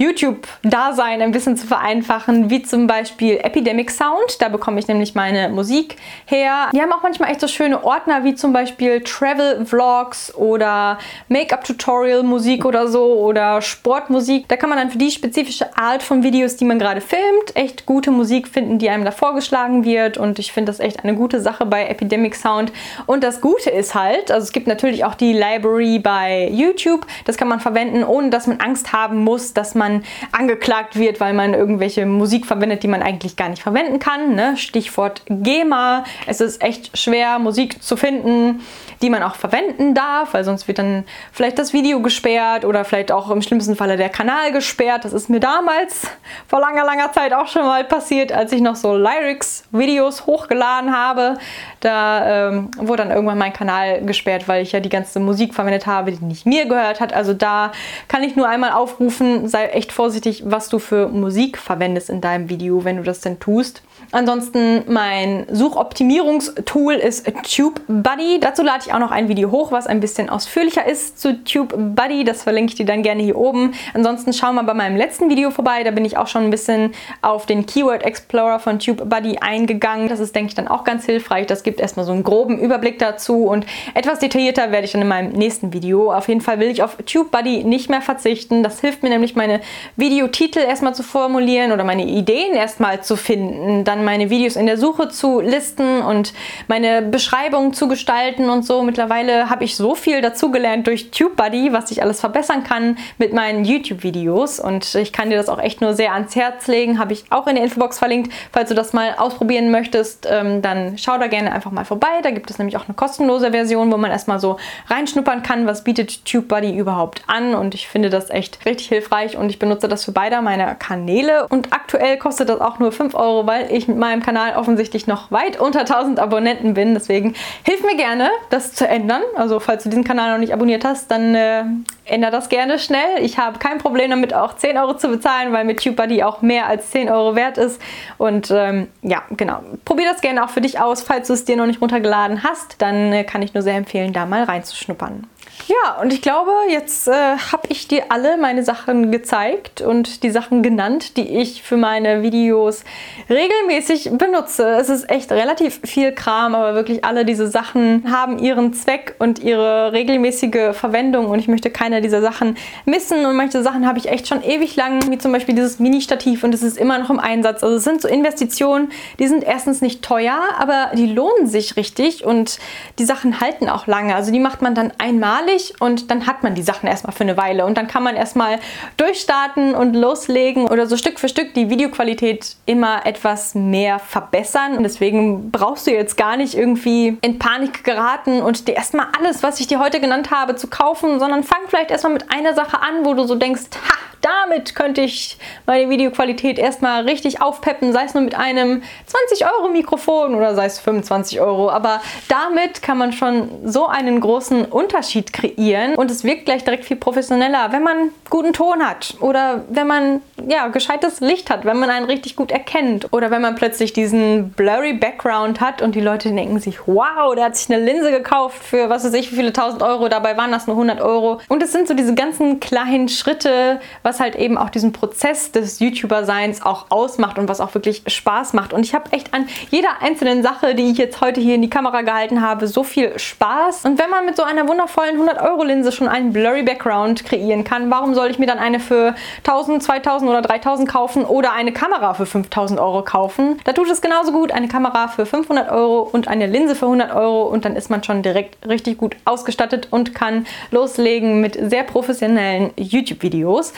YouTube-Dasein 0.00 1.20
ein 1.20 1.30
bisschen 1.30 1.58
zu 1.58 1.66
vereinfachen, 1.66 2.48
wie 2.48 2.62
zum 2.62 2.86
Beispiel 2.86 3.38
Epidemic 3.42 3.90
Sound. 3.90 4.40
Da 4.40 4.48
bekomme 4.48 4.80
ich 4.80 4.88
nämlich 4.88 5.14
meine 5.14 5.50
Musik 5.50 5.96
her. 6.24 6.70
Die 6.72 6.80
haben 6.80 6.90
auch 6.92 7.02
manchmal 7.02 7.30
echt 7.30 7.40
so 7.40 7.48
schöne 7.48 7.84
Ordner, 7.84 8.24
wie 8.24 8.34
zum 8.34 8.54
Beispiel 8.54 9.02
Travel 9.02 9.66
Vlogs 9.66 10.34
oder 10.34 10.98
Make-up-Tutorial 11.28 12.22
Musik 12.22 12.64
oder 12.64 12.88
so 12.88 13.20
oder 13.20 13.60
Sportmusik. 13.60 14.48
Da 14.48 14.56
kann 14.56 14.70
man 14.70 14.78
dann 14.78 14.90
für 14.90 14.96
die 14.96 15.10
spezifische 15.10 15.76
Art 15.76 16.02
von 16.02 16.22
Videos, 16.22 16.56
die 16.56 16.64
man 16.64 16.78
gerade 16.78 17.02
filmt, 17.02 17.54
echt 17.54 17.84
gute 17.84 18.10
Musik 18.10 18.48
finden, 18.48 18.78
die 18.78 18.88
einem 18.88 19.04
da 19.04 19.10
vorgeschlagen 19.10 19.84
wird. 19.84 20.16
Und 20.16 20.38
ich 20.38 20.52
finde 20.52 20.72
das 20.72 20.80
echt 20.80 21.04
eine 21.04 21.14
gute 21.14 21.40
Sache 21.40 21.66
bei 21.66 21.86
Epidemic 21.86 22.36
Sound. 22.36 22.72
Und 23.04 23.22
das 23.22 23.42
Gute 23.42 23.68
ist 23.68 23.94
halt, 23.94 24.30
also 24.30 24.44
es 24.44 24.52
gibt 24.52 24.66
natürlich 24.66 25.04
auch 25.04 25.14
die 25.14 25.34
Library 25.34 25.98
bei 25.98 26.48
YouTube. 26.50 27.06
Das 27.26 27.36
kann 27.36 27.48
man 27.48 27.60
verwenden, 27.60 28.02
ohne 28.02 28.30
dass 28.30 28.46
man 28.46 28.60
Angst 28.60 28.94
haben 28.94 29.22
muss, 29.24 29.52
dass 29.52 29.74
man 29.74 29.89
man 29.90 30.04
angeklagt 30.32 30.96
wird, 30.96 31.20
weil 31.20 31.32
man 31.32 31.54
irgendwelche 31.54 32.06
Musik 32.06 32.46
verwendet, 32.46 32.82
die 32.82 32.88
man 32.88 33.02
eigentlich 33.02 33.36
gar 33.36 33.48
nicht 33.48 33.62
verwenden 33.62 33.98
kann. 33.98 34.34
Ne? 34.34 34.56
Stichwort 34.56 35.22
GEMA. 35.28 36.04
Es 36.26 36.40
ist 36.40 36.62
echt 36.62 36.96
schwer, 36.96 37.38
Musik 37.38 37.82
zu 37.82 37.96
finden, 37.96 38.60
die 39.02 39.10
man 39.10 39.22
auch 39.22 39.34
verwenden 39.34 39.94
darf, 39.94 40.34
weil 40.34 40.44
sonst 40.44 40.68
wird 40.68 40.78
dann 40.78 41.04
vielleicht 41.32 41.58
das 41.58 41.72
Video 41.72 42.00
gesperrt 42.00 42.64
oder 42.64 42.84
vielleicht 42.84 43.12
auch 43.12 43.30
im 43.30 43.40
schlimmsten 43.40 43.76
Falle 43.76 43.96
der 43.96 44.10
Kanal 44.10 44.52
gesperrt. 44.52 45.04
Das 45.04 45.12
ist 45.12 45.30
mir 45.30 45.40
damals 45.40 46.06
vor 46.46 46.60
langer, 46.60 46.84
langer 46.84 47.12
Zeit 47.12 47.32
auch 47.32 47.46
schon 47.46 47.62
mal 47.62 47.84
passiert, 47.84 48.32
als 48.32 48.52
ich 48.52 48.60
noch 48.60 48.76
so 48.76 48.94
Lyrics-Videos 48.94 50.26
hochgeladen 50.26 50.94
habe. 50.94 51.38
Da 51.80 52.48
ähm, 52.48 52.70
wurde 52.76 53.04
dann 53.04 53.10
irgendwann 53.10 53.38
mein 53.38 53.52
Kanal 53.52 54.02
gesperrt, 54.02 54.48
weil 54.48 54.62
ich 54.62 54.72
ja 54.72 54.80
die 54.80 54.90
ganze 54.90 55.18
Musik 55.18 55.54
verwendet 55.54 55.86
habe, 55.86 56.12
die 56.12 56.24
nicht 56.24 56.44
mir 56.44 56.66
gehört 56.66 57.00
hat. 57.00 57.14
Also 57.14 57.32
da 57.32 57.72
kann 58.08 58.22
ich 58.22 58.36
nur 58.36 58.48
einmal 58.48 58.72
aufrufen, 58.72 59.48
sei 59.48 59.66
echt 59.66 59.92
vorsichtig, 59.92 60.42
was 60.44 60.68
du 60.68 60.78
für 60.78 61.08
Musik 61.08 61.56
verwendest 61.56 62.10
in 62.10 62.20
deinem 62.20 62.50
Video, 62.50 62.84
wenn 62.84 62.98
du 62.98 63.02
das 63.02 63.20
denn 63.20 63.40
tust. 63.40 63.82
Ansonsten 64.12 64.82
mein 64.92 65.46
Suchoptimierungstool 65.50 66.94
ist 66.94 67.26
TubeBuddy. 67.44 68.40
Dazu 68.40 68.62
lade 68.62 68.84
ich 68.86 68.89
auch 68.92 68.98
noch 68.98 69.10
ein 69.10 69.28
Video 69.28 69.50
hoch, 69.50 69.72
was 69.72 69.86
ein 69.86 70.00
bisschen 70.00 70.28
ausführlicher 70.28 70.86
ist 70.86 71.20
zu 71.20 71.44
TubeBuddy. 71.44 72.24
Das 72.24 72.42
verlinke 72.42 72.70
ich 72.70 72.76
dir 72.76 72.86
dann 72.86 73.02
gerne 73.02 73.22
hier 73.22 73.36
oben. 73.36 73.72
Ansonsten 73.94 74.32
schau 74.32 74.52
mal 74.52 74.62
bei 74.62 74.74
meinem 74.74 74.96
letzten 74.96 75.30
Video 75.30 75.50
vorbei. 75.50 75.82
Da 75.82 75.90
bin 75.90 76.04
ich 76.04 76.16
auch 76.16 76.26
schon 76.26 76.44
ein 76.44 76.50
bisschen 76.50 76.92
auf 77.22 77.46
den 77.46 77.66
Keyword 77.66 78.02
Explorer 78.02 78.58
von 78.58 78.78
TubeBuddy 78.78 79.38
eingegangen. 79.38 80.08
Das 80.08 80.20
ist, 80.20 80.34
denke 80.34 80.48
ich, 80.48 80.54
dann 80.54 80.68
auch 80.68 80.84
ganz 80.84 81.04
hilfreich. 81.04 81.46
Das 81.46 81.62
gibt 81.62 81.80
erstmal 81.80 82.06
so 82.06 82.12
einen 82.12 82.22
groben 82.22 82.58
Überblick 82.58 82.98
dazu 82.98 83.44
und 83.44 83.66
etwas 83.94 84.18
detaillierter 84.18 84.72
werde 84.72 84.84
ich 84.84 84.92
dann 84.92 85.02
in 85.02 85.08
meinem 85.08 85.32
nächsten 85.32 85.72
Video. 85.72 86.12
Auf 86.12 86.28
jeden 86.28 86.40
Fall 86.40 86.60
will 86.60 86.68
ich 86.68 86.82
auf 86.82 86.96
TubeBuddy 86.96 87.64
nicht 87.64 87.90
mehr 87.90 88.02
verzichten. 88.02 88.62
Das 88.62 88.80
hilft 88.80 89.02
mir 89.02 89.10
nämlich, 89.10 89.36
meine 89.36 89.60
Videotitel 89.96 90.60
erstmal 90.60 90.94
zu 90.94 91.02
formulieren 91.02 91.72
oder 91.72 91.84
meine 91.84 92.06
Ideen 92.06 92.54
erstmal 92.54 93.02
zu 93.02 93.16
finden. 93.16 93.84
Dann 93.84 94.04
meine 94.04 94.30
Videos 94.30 94.56
in 94.56 94.66
der 94.66 94.76
Suche 94.76 95.08
zu 95.08 95.40
listen 95.40 96.02
und 96.02 96.32
meine 96.68 97.02
Beschreibung 97.02 97.72
zu 97.72 97.88
gestalten 97.88 98.50
und 98.50 98.64
so. 98.64 98.79
Mittlerweile 98.82 99.50
habe 99.50 99.64
ich 99.64 99.76
so 99.76 99.94
viel 99.94 100.20
dazugelernt 100.20 100.86
durch 100.86 101.10
TubeBuddy, 101.10 101.72
was 101.72 101.90
ich 101.90 102.02
alles 102.02 102.20
verbessern 102.20 102.64
kann 102.64 102.96
mit 103.18 103.32
meinen 103.32 103.64
YouTube-Videos 103.64 104.60
und 104.60 104.94
ich 104.94 105.12
kann 105.12 105.30
dir 105.30 105.36
das 105.36 105.48
auch 105.48 105.58
echt 105.58 105.80
nur 105.80 105.94
sehr 105.94 106.14
ans 106.14 106.36
Herz 106.36 106.66
legen. 106.66 106.98
Habe 106.98 107.12
ich 107.12 107.24
auch 107.30 107.46
in 107.46 107.54
der 107.56 107.64
Infobox 107.64 107.98
verlinkt. 107.98 108.32
Falls 108.52 108.68
du 108.68 108.74
das 108.74 108.92
mal 108.92 109.14
ausprobieren 109.16 109.70
möchtest, 109.70 110.26
ähm, 110.30 110.62
dann 110.62 110.98
schau 110.98 111.18
da 111.18 111.26
gerne 111.26 111.52
einfach 111.52 111.70
mal 111.70 111.84
vorbei. 111.84 112.20
Da 112.22 112.30
gibt 112.30 112.50
es 112.50 112.58
nämlich 112.58 112.76
auch 112.76 112.86
eine 112.86 112.94
kostenlose 112.94 113.50
Version, 113.50 113.92
wo 113.92 113.96
man 113.96 114.10
erstmal 114.10 114.40
so 114.40 114.58
reinschnuppern 114.88 115.42
kann, 115.42 115.66
was 115.66 115.84
bietet 115.84 116.24
TubeBuddy 116.24 116.76
überhaupt 116.76 117.22
an 117.26 117.54
und 117.54 117.74
ich 117.74 117.88
finde 117.88 118.10
das 118.10 118.30
echt 118.30 118.64
richtig 118.66 118.88
hilfreich 118.88 119.36
und 119.36 119.50
ich 119.50 119.58
benutze 119.58 119.88
das 119.88 120.04
für 120.04 120.12
beide 120.12 120.40
meiner 120.42 120.74
Kanäle 120.74 121.46
und 121.48 121.72
aktuell 121.72 122.16
kostet 122.18 122.48
das 122.48 122.60
auch 122.60 122.78
nur 122.78 122.92
5 122.92 123.14
Euro, 123.14 123.46
weil 123.46 123.70
ich 123.72 123.88
mit 123.88 123.96
meinem 123.96 124.22
Kanal 124.22 124.56
offensichtlich 124.56 125.06
noch 125.06 125.30
weit 125.30 125.60
unter 125.60 125.80
1000 125.80 126.18
Abonnenten 126.18 126.74
bin. 126.74 126.94
Deswegen 126.94 127.34
hilf 127.64 127.82
mir 127.82 127.96
gerne, 127.96 128.30
zu 128.72 128.86
ändern. 128.86 129.22
Also 129.36 129.60
falls 129.60 129.84
du 129.84 129.88
diesen 129.88 130.04
Kanal 130.04 130.32
noch 130.32 130.38
nicht 130.38 130.52
abonniert 130.52 130.84
hast, 130.84 131.10
dann 131.10 131.34
äh, 131.34 131.64
ändere 132.04 132.30
das 132.30 132.48
gerne 132.48 132.78
schnell. 132.78 133.22
Ich 133.22 133.38
habe 133.38 133.58
kein 133.58 133.78
Problem 133.78 134.10
damit, 134.10 134.34
auch 134.34 134.56
10 134.56 134.76
Euro 134.78 134.96
zu 134.96 135.08
bezahlen, 135.08 135.52
weil 135.52 135.64
mit 135.64 135.82
TubeBuddy 135.82 136.22
auch 136.22 136.42
mehr 136.42 136.66
als 136.66 136.90
10 136.90 137.10
Euro 137.10 137.36
wert 137.36 137.58
ist. 137.58 137.80
Und 138.18 138.50
ähm, 138.50 138.88
ja, 139.02 139.22
genau. 139.30 139.60
Probier 139.84 140.06
das 140.10 140.20
gerne 140.20 140.44
auch 140.44 140.50
für 140.50 140.60
dich 140.60 140.80
aus. 140.80 141.02
Falls 141.02 141.28
du 141.28 141.34
es 141.34 141.44
dir 141.44 141.56
noch 141.56 141.66
nicht 141.66 141.80
runtergeladen 141.80 142.42
hast, 142.42 142.80
dann 142.82 143.12
äh, 143.12 143.24
kann 143.24 143.42
ich 143.42 143.54
nur 143.54 143.62
sehr 143.62 143.76
empfehlen, 143.76 144.12
da 144.12 144.26
mal 144.26 144.44
reinzuschnuppern. 144.44 145.26
Ja, 145.70 146.00
und 146.00 146.12
ich 146.12 146.20
glaube, 146.20 146.50
jetzt 146.68 147.06
äh, 147.06 147.12
habe 147.12 147.68
ich 147.68 147.86
dir 147.86 148.06
alle 148.08 148.36
meine 148.38 148.64
Sachen 148.64 149.12
gezeigt 149.12 149.82
und 149.82 150.24
die 150.24 150.30
Sachen 150.30 150.64
genannt, 150.64 151.16
die 151.16 151.28
ich 151.38 151.62
für 151.62 151.76
meine 151.76 152.22
Videos 152.22 152.82
regelmäßig 153.28 154.10
benutze. 154.18 154.68
Es 154.80 154.88
ist 154.88 155.08
echt 155.08 155.30
relativ 155.30 155.78
viel 155.84 156.10
Kram, 156.10 156.56
aber 156.56 156.74
wirklich 156.74 157.04
alle 157.04 157.24
diese 157.24 157.46
Sachen 157.46 158.10
haben 158.10 158.40
ihren 158.40 158.72
Zweck 158.72 159.14
und 159.20 159.38
ihre 159.38 159.92
regelmäßige 159.92 160.72
Verwendung 160.74 161.26
und 161.26 161.38
ich 161.38 161.46
möchte 161.46 161.70
keine 161.70 162.00
dieser 162.00 162.20
Sachen 162.20 162.56
missen 162.84 163.24
und 163.24 163.36
manche 163.36 163.62
Sachen 163.62 163.86
habe 163.86 164.00
ich 164.00 164.08
echt 164.08 164.26
schon 164.26 164.42
ewig 164.42 164.74
lang, 164.74 165.08
wie 165.08 165.18
zum 165.18 165.30
Beispiel 165.30 165.54
dieses 165.54 165.78
Mini-Stativ 165.78 166.42
und 166.42 166.52
es 166.52 166.64
ist 166.64 166.78
immer 166.78 166.98
noch 166.98 167.10
im 167.10 167.20
Einsatz. 167.20 167.62
Also 167.62 167.76
es 167.76 167.84
sind 167.84 168.02
so 168.02 168.08
Investitionen, 168.08 168.90
die 169.20 169.28
sind 169.28 169.44
erstens 169.44 169.82
nicht 169.82 170.02
teuer, 170.02 170.40
aber 170.58 170.90
die 170.94 171.06
lohnen 171.06 171.46
sich 171.46 171.76
richtig 171.76 172.24
und 172.24 172.58
die 172.98 173.04
Sachen 173.04 173.40
halten 173.40 173.68
auch 173.68 173.86
lange. 173.86 174.16
Also 174.16 174.32
die 174.32 174.40
macht 174.40 174.62
man 174.62 174.74
dann 174.74 174.92
einmalig 174.98 175.59
einmalig 175.60 175.74
und 175.80 176.10
dann 176.10 176.26
hat 176.26 176.42
man 176.42 176.54
die 176.54 176.62
Sachen 176.62 176.86
erstmal 176.88 177.12
für 177.12 177.22
eine 177.22 177.36
Weile 177.36 177.66
und 177.66 177.76
dann 177.76 177.86
kann 177.86 178.02
man 178.02 178.16
erstmal 178.16 178.58
durchstarten 178.96 179.74
und 179.74 179.94
loslegen 179.94 180.66
oder 180.66 180.86
so 180.86 180.96
Stück 180.96 181.18
für 181.18 181.28
Stück 181.28 181.54
die 181.54 181.70
Videoqualität 181.70 182.56
immer 182.66 183.06
etwas 183.06 183.54
mehr 183.54 183.98
verbessern. 183.98 184.76
Und 184.76 184.82
deswegen 184.82 185.50
brauchst 185.50 185.86
du 185.86 185.92
jetzt 185.92 186.16
gar 186.16 186.36
nicht 186.36 186.54
irgendwie 186.54 187.18
in 187.22 187.38
Panik 187.38 187.84
geraten 187.84 188.42
und 188.42 188.68
dir 188.68 188.74
erstmal 188.74 189.06
alles, 189.18 189.42
was 189.42 189.60
ich 189.60 189.66
dir 189.66 189.80
heute 189.80 190.00
genannt 190.00 190.30
habe, 190.30 190.56
zu 190.56 190.68
kaufen, 190.68 191.18
sondern 191.18 191.42
fang 191.42 191.60
vielleicht 191.68 191.90
erstmal 191.90 192.12
mit 192.12 192.30
einer 192.30 192.54
Sache 192.54 192.80
an, 192.80 193.04
wo 193.04 193.14
du 193.14 193.24
so 193.24 193.34
denkst, 193.34 193.62
ha, 193.88 194.09
damit 194.20 194.74
könnte 194.74 195.00
ich 195.00 195.38
meine 195.66 195.88
Videoqualität 195.88 196.58
erstmal 196.58 197.04
richtig 197.04 197.40
aufpeppen, 197.40 197.92
sei 197.92 198.04
es 198.04 198.14
nur 198.14 198.22
mit 198.22 198.34
einem 198.34 198.82
20 199.06 199.46
Euro 199.46 199.68
Mikrofon 199.68 200.34
oder 200.34 200.54
sei 200.54 200.66
es 200.66 200.78
25 200.78 201.40
Euro. 201.40 201.70
Aber 201.70 202.00
damit 202.28 202.82
kann 202.82 202.98
man 202.98 203.12
schon 203.12 203.48
so 203.64 203.86
einen 203.86 204.20
großen 204.20 204.64
Unterschied 204.66 205.32
kreieren 205.32 205.94
und 205.94 206.10
es 206.10 206.24
wirkt 206.24 206.46
gleich 206.46 206.64
direkt 206.64 206.84
viel 206.84 206.96
professioneller, 206.96 207.72
wenn 207.72 207.82
man 207.82 208.10
guten 208.30 208.52
Ton 208.52 208.82
hat 208.82 209.14
oder 209.20 209.64
wenn 209.68 209.86
man 209.86 210.22
ja 210.48 210.68
gescheites 210.68 211.20
Licht 211.20 211.50
hat, 211.50 211.64
wenn 211.64 211.78
man 211.78 211.90
einen 211.90 212.06
richtig 212.06 212.36
gut 212.36 212.50
erkennt 212.50 213.12
oder 213.12 213.30
wenn 213.30 213.42
man 213.42 213.56
plötzlich 213.56 213.92
diesen 213.92 214.50
blurry 214.52 214.92
Background 214.94 215.60
hat 215.60 215.82
und 215.82 215.94
die 215.94 216.00
Leute 216.00 216.30
denken 216.30 216.58
sich, 216.60 216.86
wow, 216.86 217.34
der 217.34 217.46
hat 217.46 217.56
sich 217.56 217.70
eine 217.72 217.84
Linse 217.84 218.10
gekauft 218.10 218.62
für 218.62 218.88
was 218.88 219.04
weiß 219.04 219.14
ich 219.14 219.32
wie 219.32 219.36
viele 219.36 219.52
tausend 219.52 219.82
Euro, 219.82 220.08
dabei 220.08 220.36
waren 220.36 220.52
das 220.52 220.66
nur 220.66 220.76
100 220.76 221.00
Euro. 221.00 221.40
Und 221.48 221.62
es 221.62 221.72
sind 221.72 221.88
so 221.88 221.94
diese 221.94 222.14
ganzen 222.14 222.60
kleinen 222.60 223.08
Schritte, 223.08 223.80
was 224.02 224.20
halt 224.20 224.36
eben 224.36 224.56
auch 224.56 224.70
diesen 224.70 224.92
Prozess 224.92 225.52
des 225.52 225.80
YouTuber-Seins 225.80 226.62
auch 226.62 226.86
ausmacht 226.90 227.38
und 227.38 227.48
was 227.48 227.60
auch 227.60 227.74
wirklich 227.74 228.02
Spaß 228.06 228.52
macht. 228.52 228.72
Und 228.72 228.84
ich 228.84 228.94
habe 228.94 229.12
echt 229.12 229.34
an 229.34 229.48
jeder 229.70 230.00
einzelnen 230.00 230.42
Sache, 230.42 230.74
die 230.74 230.90
ich 230.90 230.98
jetzt 230.98 231.20
heute 231.20 231.40
hier 231.40 231.54
in 231.54 231.62
die 231.62 231.70
Kamera 231.70 232.02
gehalten 232.02 232.42
habe, 232.42 232.66
so 232.66 232.84
viel 232.84 233.18
Spaß. 233.18 233.84
Und 233.84 233.98
wenn 233.98 234.10
man 234.10 234.24
mit 234.24 234.36
so 234.36 234.42
einer 234.42 234.68
wundervollen 234.68 235.20
100-Euro-Linse 235.20 235.92
schon 235.92 236.08
einen 236.08 236.32
blurry 236.32 236.62
Background 236.62 237.24
kreieren 237.24 237.64
kann, 237.64 237.90
warum 237.90 238.14
soll 238.20 238.30
ich 238.30 238.38
mir 238.38 238.46
dann 238.46 238.58
eine 238.58 238.80
für 238.80 239.14
1000, 239.44 239.82
2000 239.82 240.30
oder 240.30 240.42
3000 240.42 240.86
kaufen 240.86 241.24
oder 241.24 241.52
eine 241.52 241.72
Kamera 241.72 242.12
für 242.12 242.26
5000 242.26 242.78
Euro 242.78 243.02
kaufen? 243.02 243.58
Da 243.64 243.72
tut 243.72 243.90
es 243.90 244.02
genauso 244.02 244.30
gut 244.32 244.52
eine 244.52 244.68
Kamera 244.68 245.08
für 245.08 245.24
500 245.24 245.70
Euro 245.70 246.02
und 246.02 246.28
eine 246.28 246.46
Linse 246.46 246.74
für 246.74 246.84
100 246.84 247.14
Euro 247.14 247.44
und 247.44 247.64
dann 247.64 247.76
ist 247.76 247.88
man 247.88 248.04
schon 248.04 248.22
direkt 248.22 248.68
richtig 248.68 248.98
gut 248.98 249.16
ausgestattet 249.24 249.88
und 249.90 250.14
kann 250.14 250.46
loslegen 250.70 251.40
mit 251.40 251.58
sehr 251.70 251.82
professionellen 251.82 252.72
YouTube-Videos. 252.76 253.72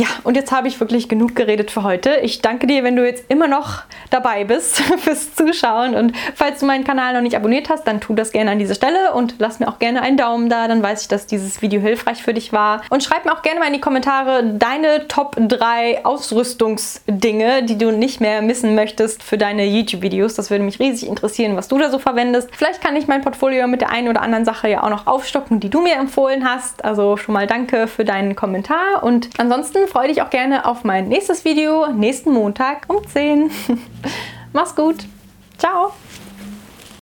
Ja, 0.00 0.06
und 0.24 0.34
jetzt 0.34 0.50
habe 0.50 0.66
ich 0.66 0.80
wirklich 0.80 1.10
genug 1.10 1.36
geredet 1.36 1.70
für 1.70 1.82
heute. 1.82 2.20
Ich 2.22 2.40
danke 2.40 2.66
dir, 2.66 2.84
wenn 2.84 2.96
du 2.96 3.04
jetzt 3.04 3.26
immer 3.28 3.48
noch 3.48 3.82
dabei 4.08 4.44
bist 4.44 4.78
fürs 4.98 5.34
Zuschauen. 5.34 5.94
Und 5.94 6.16
falls 6.34 6.60
du 6.60 6.64
meinen 6.64 6.84
Kanal 6.84 7.12
noch 7.12 7.20
nicht 7.20 7.36
abonniert 7.36 7.68
hast, 7.68 7.86
dann 7.86 8.00
tu 8.00 8.14
das 8.14 8.32
gerne 8.32 8.50
an 8.50 8.58
dieser 8.58 8.74
Stelle 8.74 9.12
und 9.12 9.34
lass 9.40 9.60
mir 9.60 9.68
auch 9.68 9.78
gerne 9.78 10.00
einen 10.00 10.16
Daumen 10.16 10.48
da. 10.48 10.68
Dann 10.68 10.82
weiß 10.82 11.02
ich, 11.02 11.08
dass 11.08 11.26
dieses 11.26 11.60
Video 11.60 11.82
hilfreich 11.82 12.22
für 12.22 12.32
dich 12.32 12.50
war. 12.50 12.80
Und 12.88 13.04
schreib 13.04 13.26
mir 13.26 13.32
auch 13.34 13.42
gerne 13.42 13.60
mal 13.60 13.66
in 13.66 13.74
die 13.74 13.80
Kommentare 13.82 14.42
deine 14.54 15.06
Top 15.06 15.36
3 15.38 16.06
Ausrüstungsdinge, 16.06 17.64
die 17.64 17.76
du 17.76 17.90
nicht 17.92 18.22
mehr 18.22 18.40
missen 18.40 18.74
möchtest 18.74 19.22
für 19.22 19.36
deine 19.36 19.66
YouTube-Videos. 19.66 20.32
Das 20.32 20.48
würde 20.48 20.64
mich 20.64 20.80
riesig 20.80 21.10
interessieren, 21.10 21.56
was 21.56 21.68
du 21.68 21.76
da 21.76 21.90
so 21.90 21.98
verwendest. 21.98 22.48
Vielleicht 22.56 22.80
kann 22.80 22.96
ich 22.96 23.06
mein 23.06 23.20
Portfolio 23.20 23.66
mit 23.66 23.82
der 23.82 23.90
einen 23.90 24.08
oder 24.08 24.22
anderen 24.22 24.46
Sache 24.46 24.70
ja 24.70 24.82
auch 24.82 24.88
noch 24.88 25.06
aufstocken, 25.06 25.60
die 25.60 25.68
du 25.68 25.82
mir 25.82 25.96
empfohlen 25.96 26.48
hast. 26.48 26.86
Also 26.86 27.18
schon 27.18 27.34
mal 27.34 27.46
danke 27.46 27.86
für 27.86 28.06
deinen 28.06 28.34
Kommentar. 28.34 29.02
Und 29.02 29.28
ansonsten 29.36 29.89
freue 29.90 30.08
dich 30.08 30.22
auch 30.22 30.30
gerne 30.30 30.66
auf 30.66 30.84
mein 30.84 31.08
nächstes 31.08 31.44
Video 31.44 31.88
nächsten 31.92 32.32
Montag 32.32 32.84
um 32.88 33.06
10. 33.06 33.50
Mach's 34.52 34.74
gut. 34.74 35.04
Ciao. 35.58 35.92